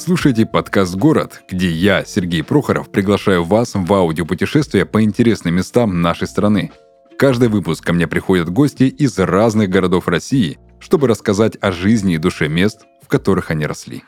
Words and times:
Слушаете 0.00 0.46
подкаст 0.46 0.94
«Город», 0.96 1.42
где 1.46 1.70
я, 1.70 2.06
Сергей 2.06 2.42
Прохоров, 2.42 2.90
приглашаю 2.90 3.44
вас 3.44 3.72
в 3.74 3.92
аудиопутешествие 3.92 4.86
по 4.86 5.02
интересным 5.02 5.56
местам 5.56 6.00
нашей 6.00 6.26
страны. 6.26 6.72
Каждый 7.18 7.50
выпуск 7.50 7.84
ко 7.84 7.92
мне 7.92 8.06
приходят 8.06 8.48
гости 8.48 8.84
из 8.84 9.18
разных 9.18 9.68
городов 9.68 10.08
России, 10.08 10.58
чтобы 10.78 11.06
рассказать 11.06 11.58
о 11.60 11.70
жизни 11.70 12.14
и 12.14 12.18
душе 12.18 12.48
мест, 12.48 12.86
в 13.02 13.08
которых 13.08 13.50
они 13.50 13.66
росли. 13.66 14.02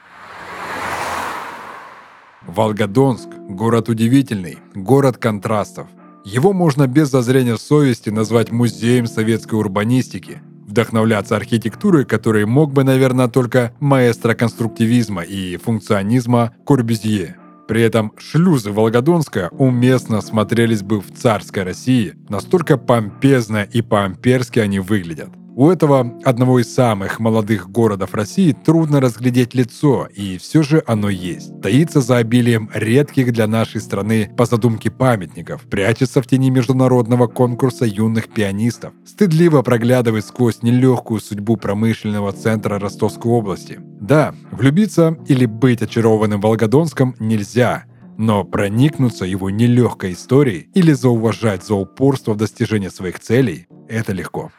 Волгодонск– 2.46 3.28
город 3.50 3.90
удивительный, 3.90 4.60
город 4.74 5.18
контрастов. 5.18 5.88
Его 6.24 6.54
можно 6.54 6.86
без 6.86 7.10
зазрения 7.10 7.56
совести 7.56 8.08
назвать 8.08 8.50
музеем 8.50 9.06
советской 9.06 9.56
урбанистики– 9.56 10.40
вдохновляться 10.72 11.36
архитектурой, 11.36 12.06
которой 12.06 12.46
мог 12.46 12.72
бы, 12.72 12.82
наверное, 12.82 13.28
только 13.28 13.72
маэстро 13.78 14.34
конструктивизма 14.34 15.22
и 15.22 15.58
функционизма 15.58 16.54
Корбюзье. 16.66 17.36
При 17.68 17.82
этом 17.82 18.12
шлюзы 18.18 18.72
Волгодонска 18.72 19.50
уместно 19.52 20.20
смотрелись 20.22 20.82
бы 20.82 21.00
в 21.00 21.12
царской 21.12 21.62
России, 21.62 22.14
настолько 22.28 22.78
помпезно 22.78 23.62
и 23.62 23.82
по-амперски 23.82 24.58
они 24.58 24.80
выглядят. 24.80 25.28
У 25.54 25.68
этого 25.68 26.18
одного 26.24 26.60
из 26.60 26.74
самых 26.74 27.20
молодых 27.20 27.70
городов 27.70 28.14
России 28.14 28.52
трудно 28.52 29.00
разглядеть 29.00 29.54
лицо, 29.54 30.06
и 30.06 30.38
все 30.38 30.62
же 30.62 30.82
оно 30.86 31.10
есть. 31.10 31.60
Таится 31.60 32.00
за 32.00 32.16
обилием 32.16 32.70
редких 32.72 33.32
для 33.34 33.46
нашей 33.46 33.82
страны 33.82 34.32
по 34.34 34.46
задумке 34.46 34.90
памятников, 34.90 35.62
прячется 35.68 36.22
в 36.22 36.26
тени 36.26 36.48
международного 36.48 37.26
конкурса 37.26 37.84
юных 37.84 38.28
пианистов, 38.28 38.94
стыдливо 39.04 39.60
проглядывает 39.60 40.24
сквозь 40.24 40.62
нелегкую 40.62 41.20
судьбу 41.20 41.58
промышленного 41.58 42.32
центра 42.32 42.78
Ростовской 42.78 43.30
области. 43.30 43.78
Да, 44.00 44.34
влюбиться 44.52 45.18
или 45.28 45.44
быть 45.44 45.82
очарованным 45.82 46.40
Волгодонском 46.40 47.14
нельзя, 47.18 47.84
но 48.16 48.44
проникнуться 48.44 49.26
его 49.26 49.50
нелегкой 49.50 50.14
историей 50.14 50.70
или 50.72 50.92
зауважать 50.92 51.62
за 51.62 51.74
упорство 51.74 52.32
в 52.32 52.38
достижении 52.38 52.88
своих 52.88 53.20
целей– 53.20 53.66
это 53.88 54.14
легко. 54.14 54.50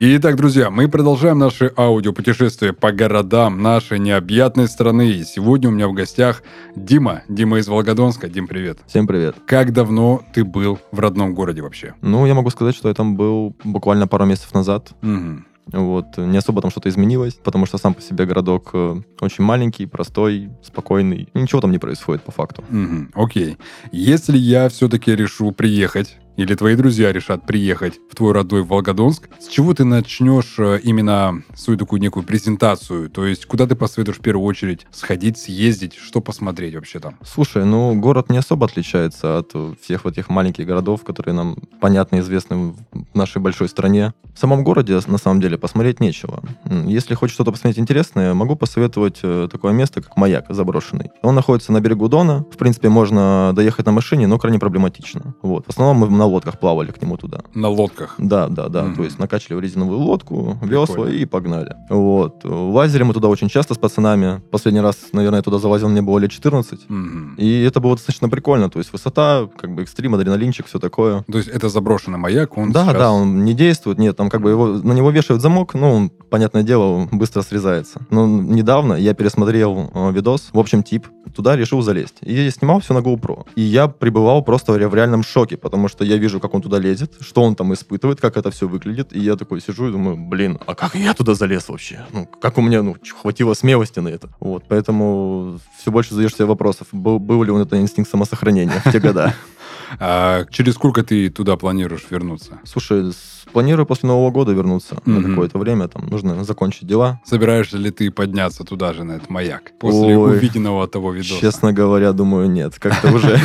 Итак, 0.00 0.36
друзья, 0.36 0.70
мы 0.70 0.86
продолжаем 0.86 1.40
наше 1.40 1.72
аудиопутешествие 1.76 2.72
по 2.72 2.92
городам 2.92 3.60
нашей 3.60 3.98
необъятной 3.98 4.68
страны. 4.68 5.10
И 5.10 5.24
сегодня 5.24 5.70
у 5.70 5.72
меня 5.72 5.88
в 5.88 5.92
гостях 5.92 6.44
Дима. 6.76 7.22
Дима 7.28 7.58
из 7.58 7.66
Волгодонска. 7.66 8.28
Дим, 8.28 8.46
привет. 8.46 8.78
Всем 8.86 9.08
привет. 9.08 9.34
Как 9.44 9.72
давно 9.72 10.22
ты 10.32 10.44
был 10.44 10.78
в 10.92 11.00
родном 11.00 11.34
городе 11.34 11.62
вообще? 11.62 11.94
Ну, 12.00 12.26
я 12.26 12.34
могу 12.34 12.48
сказать, 12.50 12.76
что 12.76 12.88
я 12.88 12.94
там 12.94 13.16
был 13.16 13.56
буквально 13.64 14.06
пару 14.06 14.24
месяцев 14.24 14.54
назад. 14.54 14.92
Угу. 15.02 15.42
Вот. 15.72 16.16
Не 16.16 16.38
особо 16.38 16.62
там 16.62 16.70
что-то 16.70 16.88
изменилось, 16.88 17.34
потому 17.34 17.66
что 17.66 17.76
сам 17.76 17.92
по 17.92 18.00
себе 18.00 18.24
городок 18.24 18.70
э, 18.74 19.02
очень 19.20 19.42
маленький, 19.42 19.86
простой, 19.86 20.50
спокойный. 20.62 21.28
Ничего 21.34 21.60
там 21.60 21.72
не 21.72 21.78
происходит 21.78 22.22
по 22.22 22.30
факту. 22.30 22.62
Угу. 22.70 23.20
Окей. 23.20 23.56
Если 23.90 24.38
я 24.38 24.68
все-таки 24.68 25.16
решу 25.16 25.50
приехать 25.50 26.18
или 26.38 26.54
твои 26.54 26.76
друзья 26.76 27.12
решат 27.12 27.44
приехать 27.44 27.98
в 28.08 28.14
твой 28.14 28.32
родной 28.32 28.62
Волгодонск, 28.62 29.28
с 29.40 29.48
чего 29.48 29.74
ты 29.74 29.82
начнешь 29.84 30.54
э, 30.58 30.78
именно 30.84 31.42
свою 31.56 31.76
такую 31.76 32.00
некую 32.00 32.22
презентацию? 32.22 33.10
То 33.10 33.26
есть 33.26 33.44
куда 33.46 33.66
ты 33.66 33.74
посоветуешь 33.74 34.18
в 34.18 34.20
первую 34.22 34.46
очередь 34.46 34.86
сходить, 34.92 35.36
съездить, 35.36 35.96
что 35.96 36.20
посмотреть 36.20 36.76
вообще 36.76 37.00
там? 37.00 37.16
Слушай, 37.24 37.64
ну 37.64 37.92
город 37.98 38.30
не 38.30 38.38
особо 38.38 38.66
отличается 38.66 39.38
от 39.38 39.52
всех 39.82 40.04
вот 40.04 40.12
этих 40.12 40.28
маленьких 40.28 40.64
городов, 40.64 41.02
которые 41.02 41.34
нам 41.34 41.56
понятно 41.80 42.20
известны 42.20 42.72
в 42.92 43.16
нашей 43.16 43.42
большой 43.42 43.68
стране. 43.68 44.14
В 44.32 44.38
самом 44.38 44.62
городе 44.62 45.00
на 45.08 45.18
самом 45.18 45.40
деле 45.40 45.58
посмотреть 45.58 45.98
нечего. 45.98 46.40
Если 46.86 47.16
хочешь 47.16 47.34
что-то 47.34 47.50
посмотреть 47.50 47.80
интересное, 47.80 48.32
могу 48.32 48.54
посоветовать 48.54 49.18
э, 49.24 49.48
такое 49.50 49.72
место, 49.72 50.02
как 50.02 50.16
Маяк 50.16 50.46
заброшенный. 50.50 51.10
Он 51.22 51.34
находится 51.34 51.72
на 51.72 51.80
берегу 51.80 52.08
Дона. 52.08 52.44
В 52.52 52.56
принципе, 52.56 52.88
можно 52.88 53.52
доехать 53.56 53.86
на 53.86 53.92
машине, 53.92 54.28
но 54.28 54.38
крайне 54.38 54.60
проблематично. 54.60 55.34
Вот. 55.42 55.66
В 55.66 55.70
основном 55.70 55.96
мы 55.96 56.16
на 56.16 56.27
лодках 56.28 56.58
плавали 56.58 56.90
к 56.90 57.00
нему 57.00 57.16
туда. 57.16 57.40
На 57.54 57.68
лодках? 57.68 58.14
Да, 58.18 58.48
да, 58.48 58.68
да. 58.68 58.84
Mm-hmm. 58.84 58.96
То 58.96 59.04
есть 59.04 59.18
накачали 59.18 59.54
в 59.54 59.60
резиновую 59.60 59.98
лодку, 59.98 60.58
весла 60.62 60.86
Прикольно. 60.86 61.12
и 61.12 61.24
погнали. 61.24 61.76
Вот. 61.90 62.44
Лазили 62.44 63.02
мы 63.02 63.14
туда 63.14 63.28
очень 63.28 63.48
часто 63.48 63.74
с 63.74 63.78
пацанами. 63.78 64.40
Последний 64.50 64.80
раз, 64.80 64.96
наверное, 65.12 65.38
я 65.38 65.42
туда 65.42 65.58
залазил, 65.58 65.88
мне 65.88 66.02
было 66.02 66.18
лет 66.18 66.30
14. 66.30 66.86
Mm-hmm. 66.88 67.36
И 67.36 67.62
это 67.62 67.80
было 67.80 67.96
достаточно 67.96 68.28
прикольно. 68.28 68.70
То 68.70 68.78
есть 68.78 68.92
высота, 68.92 69.48
как 69.56 69.74
бы 69.74 69.82
экстрим, 69.82 70.14
адреналинчик, 70.14 70.66
все 70.66 70.78
такое. 70.78 71.24
То 71.30 71.38
есть 71.38 71.48
это 71.48 71.68
заброшенный 71.68 72.18
маяк, 72.18 72.56
он 72.56 72.72
Да, 72.72 72.84
сейчас... 72.84 72.94
да, 72.94 73.10
он 73.10 73.44
не 73.44 73.54
действует, 73.54 73.98
нет, 73.98 74.16
там 74.16 74.30
как 74.30 74.42
бы 74.42 74.50
его, 74.50 74.66
на 74.66 74.92
него 74.92 75.10
вешают 75.10 75.42
замок, 75.42 75.74
ну, 75.74 75.92
он, 75.92 76.10
понятное 76.10 76.62
дело, 76.62 77.08
быстро 77.10 77.42
срезается. 77.42 78.00
Но 78.10 78.26
недавно 78.26 78.94
я 78.94 79.14
пересмотрел 79.14 79.90
э, 79.94 80.12
видос, 80.12 80.48
в 80.52 80.58
общем, 80.58 80.82
тип, 80.82 81.06
туда 81.34 81.56
решил 81.56 81.82
залезть. 81.82 82.16
И 82.22 82.34
я 82.34 82.50
снимал 82.50 82.80
все 82.80 82.94
на 82.94 82.98
GoPro. 82.98 83.46
И 83.54 83.62
я 83.62 83.88
пребывал 83.88 84.42
просто 84.42 84.72
в 84.72 84.94
реальном 84.94 85.22
шоке, 85.22 85.56
потому 85.56 85.88
что 85.88 86.04
я 86.04 86.17
вижу, 86.18 86.40
как 86.40 86.54
он 86.54 86.62
туда 86.62 86.78
лезет, 86.78 87.14
что 87.20 87.42
он 87.42 87.54
там 87.54 87.72
испытывает, 87.74 88.20
как 88.20 88.36
это 88.36 88.50
все 88.50 88.68
выглядит. 88.68 89.12
И 89.12 89.20
я 89.20 89.36
такой 89.36 89.60
сижу 89.60 89.88
и 89.88 89.92
думаю, 89.92 90.16
блин, 90.16 90.58
а 90.66 90.74
как 90.74 90.94
я 90.94 91.14
туда 91.14 91.34
залез 91.34 91.68
вообще? 91.68 92.06
Ну, 92.12 92.26
как 92.26 92.58
у 92.58 92.62
меня, 92.62 92.82
ну, 92.82 92.96
хватило 93.20 93.54
смелости 93.54 94.00
на 94.00 94.08
это? 94.08 94.28
Вот, 94.40 94.64
поэтому 94.68 95.60
все 95.78 95.90
больше 95.90 96.14
задаешь 96.14 96.34
себе 96.34 96.46
вопросов, 96.46 96.88
был, 96.92 97.18
был 97.18 97.42
ли 97.42 97.50
он 97.50 97.62
это 97.62 97.80
инстинкт 97.80 98.10
самосохранения 98.10 98.82
в 98.84 98.92
те 98.92 99.00
года. 99.00 99.34
А 99.98 100.44
через 100.50 100.74
сколько 100.74 101.02
ты 101.02 101.30
туда 101.30 101.56
планируешь 101.56 102.06
вернуться? 102.10 102.60
Слушай, 102.64 103.12
планирую 103.52 103.86
после 103.86 104.08
Нового 104.08 104.30
года 104.30 104.52
вернуться 104.52 104.96
mm-hmm. 104.96 105.10
на 105.10 105.28
какое-то 105.28 105.58
время. 105.58 105.88
Там 105.88 106.06
нужно 106.06 106.44
закончить 106.44 106.86
дела. 106.86 107.20
Собираешься 107.24 107.76
ли 107.76 107.90
ты 107.90 108.10
подняться 108.10 108.64
туда 108.64 108.92
же, 108.92 109.04
на 109.04 109.12
этот 109.12 109.30
маяк? 109.30 109.72
После 109.78 110.16
Ой, 110.16 110.36
увиденного 110.36 110.86
того 110.88 111.12
видоса? 111.12 111.40
Честно 111.40 111.72
говоря, 111.72 112.12
думаю, 112.12 112.50
нет. 112.50 112.78
Как-то 112.78 113.12
уже... 113.14 113.40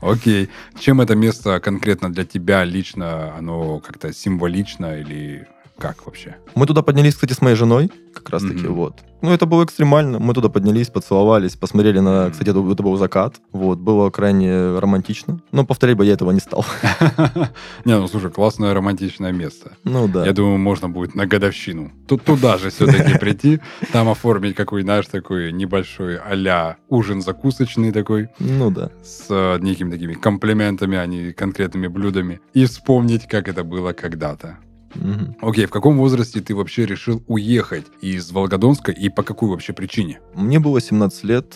Окей. 0.00 0.50
Чем 0.78 1.00
это 1.00 1.14
место 1.14 1.60
конкретно 1.60 2.12
для 2.12 2.24
тебя 2.24 2.64
лично? 2.64 3.34
Оно 3.36 3.80
как-то 3.80 4.12
символично 4.12 4.98
или 4.98 5.46
как 5.78 6.06
вообще? 6.06 6.36
Мы 6.54 6.66
туда 6.66 6.82
поднялись, 6.82 7.14
кстати, 7.14 7.32
с 7.32 7.40
моей 7.40 7.56
женой, 7.56 7.90
как 8.12 8.30
раз 8.30 8.42
таки, 8.42 8.66
mm-hmm. 8.66 8.72
вот. 8.72 9.00
Ну, 9.24 9.32
это 9.32 9.46
было 9.46 9.64
экстремально. 9.64 10.18
Мы 10.18 10.34
туда 10.34 10.50
поднялись, 10.50 10.88
поцеловались, 10.88 11.56
посмотрели 11.56 11.98
на... 11.98 12.30
Кстати, 12.30 12.50
это, 12.50 12.60
это 12.70 12.82
был 12.82 12.96
закат. 12.98 13.36
Вот, 13.52 13.78
было 13.78 14.10
крайне 14.10 14.78
романтично. 14.78 15.40
Но 15.50 15.64
повторять 15.64 15.96
бы 15.96 16.04
я 16.04 16.12
этого 16.12 16.30
не 16.30 16.40
стал. 16.40 16.66
Не, 17.86 17.98
ну, 17.98 18.06
слушай, 18.06 18.30
классное 18.30 18.74
романтичное 18.74 19.32
место. 19.32 19.72
Ну, 19.82 20.08
да. 20.08 20.26
Я 20.26 20.34
думаю, 20.34 20.58
можно 20.58 20.90
будет 20.90 21.14
на 21.14 21.26
годовщину. 21.26 21.90
Тут 22.06 22.22
туда 22.22 22.58
же 22.58 22.68
все-таки 22.68 23.18
прийти, 23.18 23.60
там 23.92 24.10
оформить 24.10 24.54
какой, 24.54 24.82
знаешь, 24.82 25.06
такой 25.06 25.52
небольшой 25.52 26.18
а 26.18 26.76
ужин 26.90 27.22
закусочный 27.22 27.92
такой. 27.92 28.28
Ну, 28.38 28.70
да. 28.70 28.90
С 29.02 29.24
э, 29.30 29.58
некими 29.60 29.90
такими 29.90 30.12
комплиментами, 30.12 30.98
а 30.98 31.06
не 31.06 31.32
конкретными 31.32 31.86
блюдами. 31.86 32.42
И 32.52 32.66
вспомнить, 32.66 33.26
как 33.26 33.48
это 33.48 33.64
было 33.64 33.94
когда-то. 33.94 34.58
Угу. 34.94 35.48
Окей, 35.48 35.66
в 35.66 35.70
каком 35.70 35.98
возрасте 35.98 36.40
ты 36.40 36.54
вообще 36.54 36.86
решил 36.86 37.22
уехать 37.26 37.86
из 38.00 38.30
Волгодонска 38.30 38.92
и 38.92 39.08
по 39.08 39.22
какой 39.22 39.50
вообще 39.50 39.72
причине? 39.72 40.20
Мне 40.34 40.58
было 40.58 40.80
17 40.80 41.24
лет, 41.24 41.54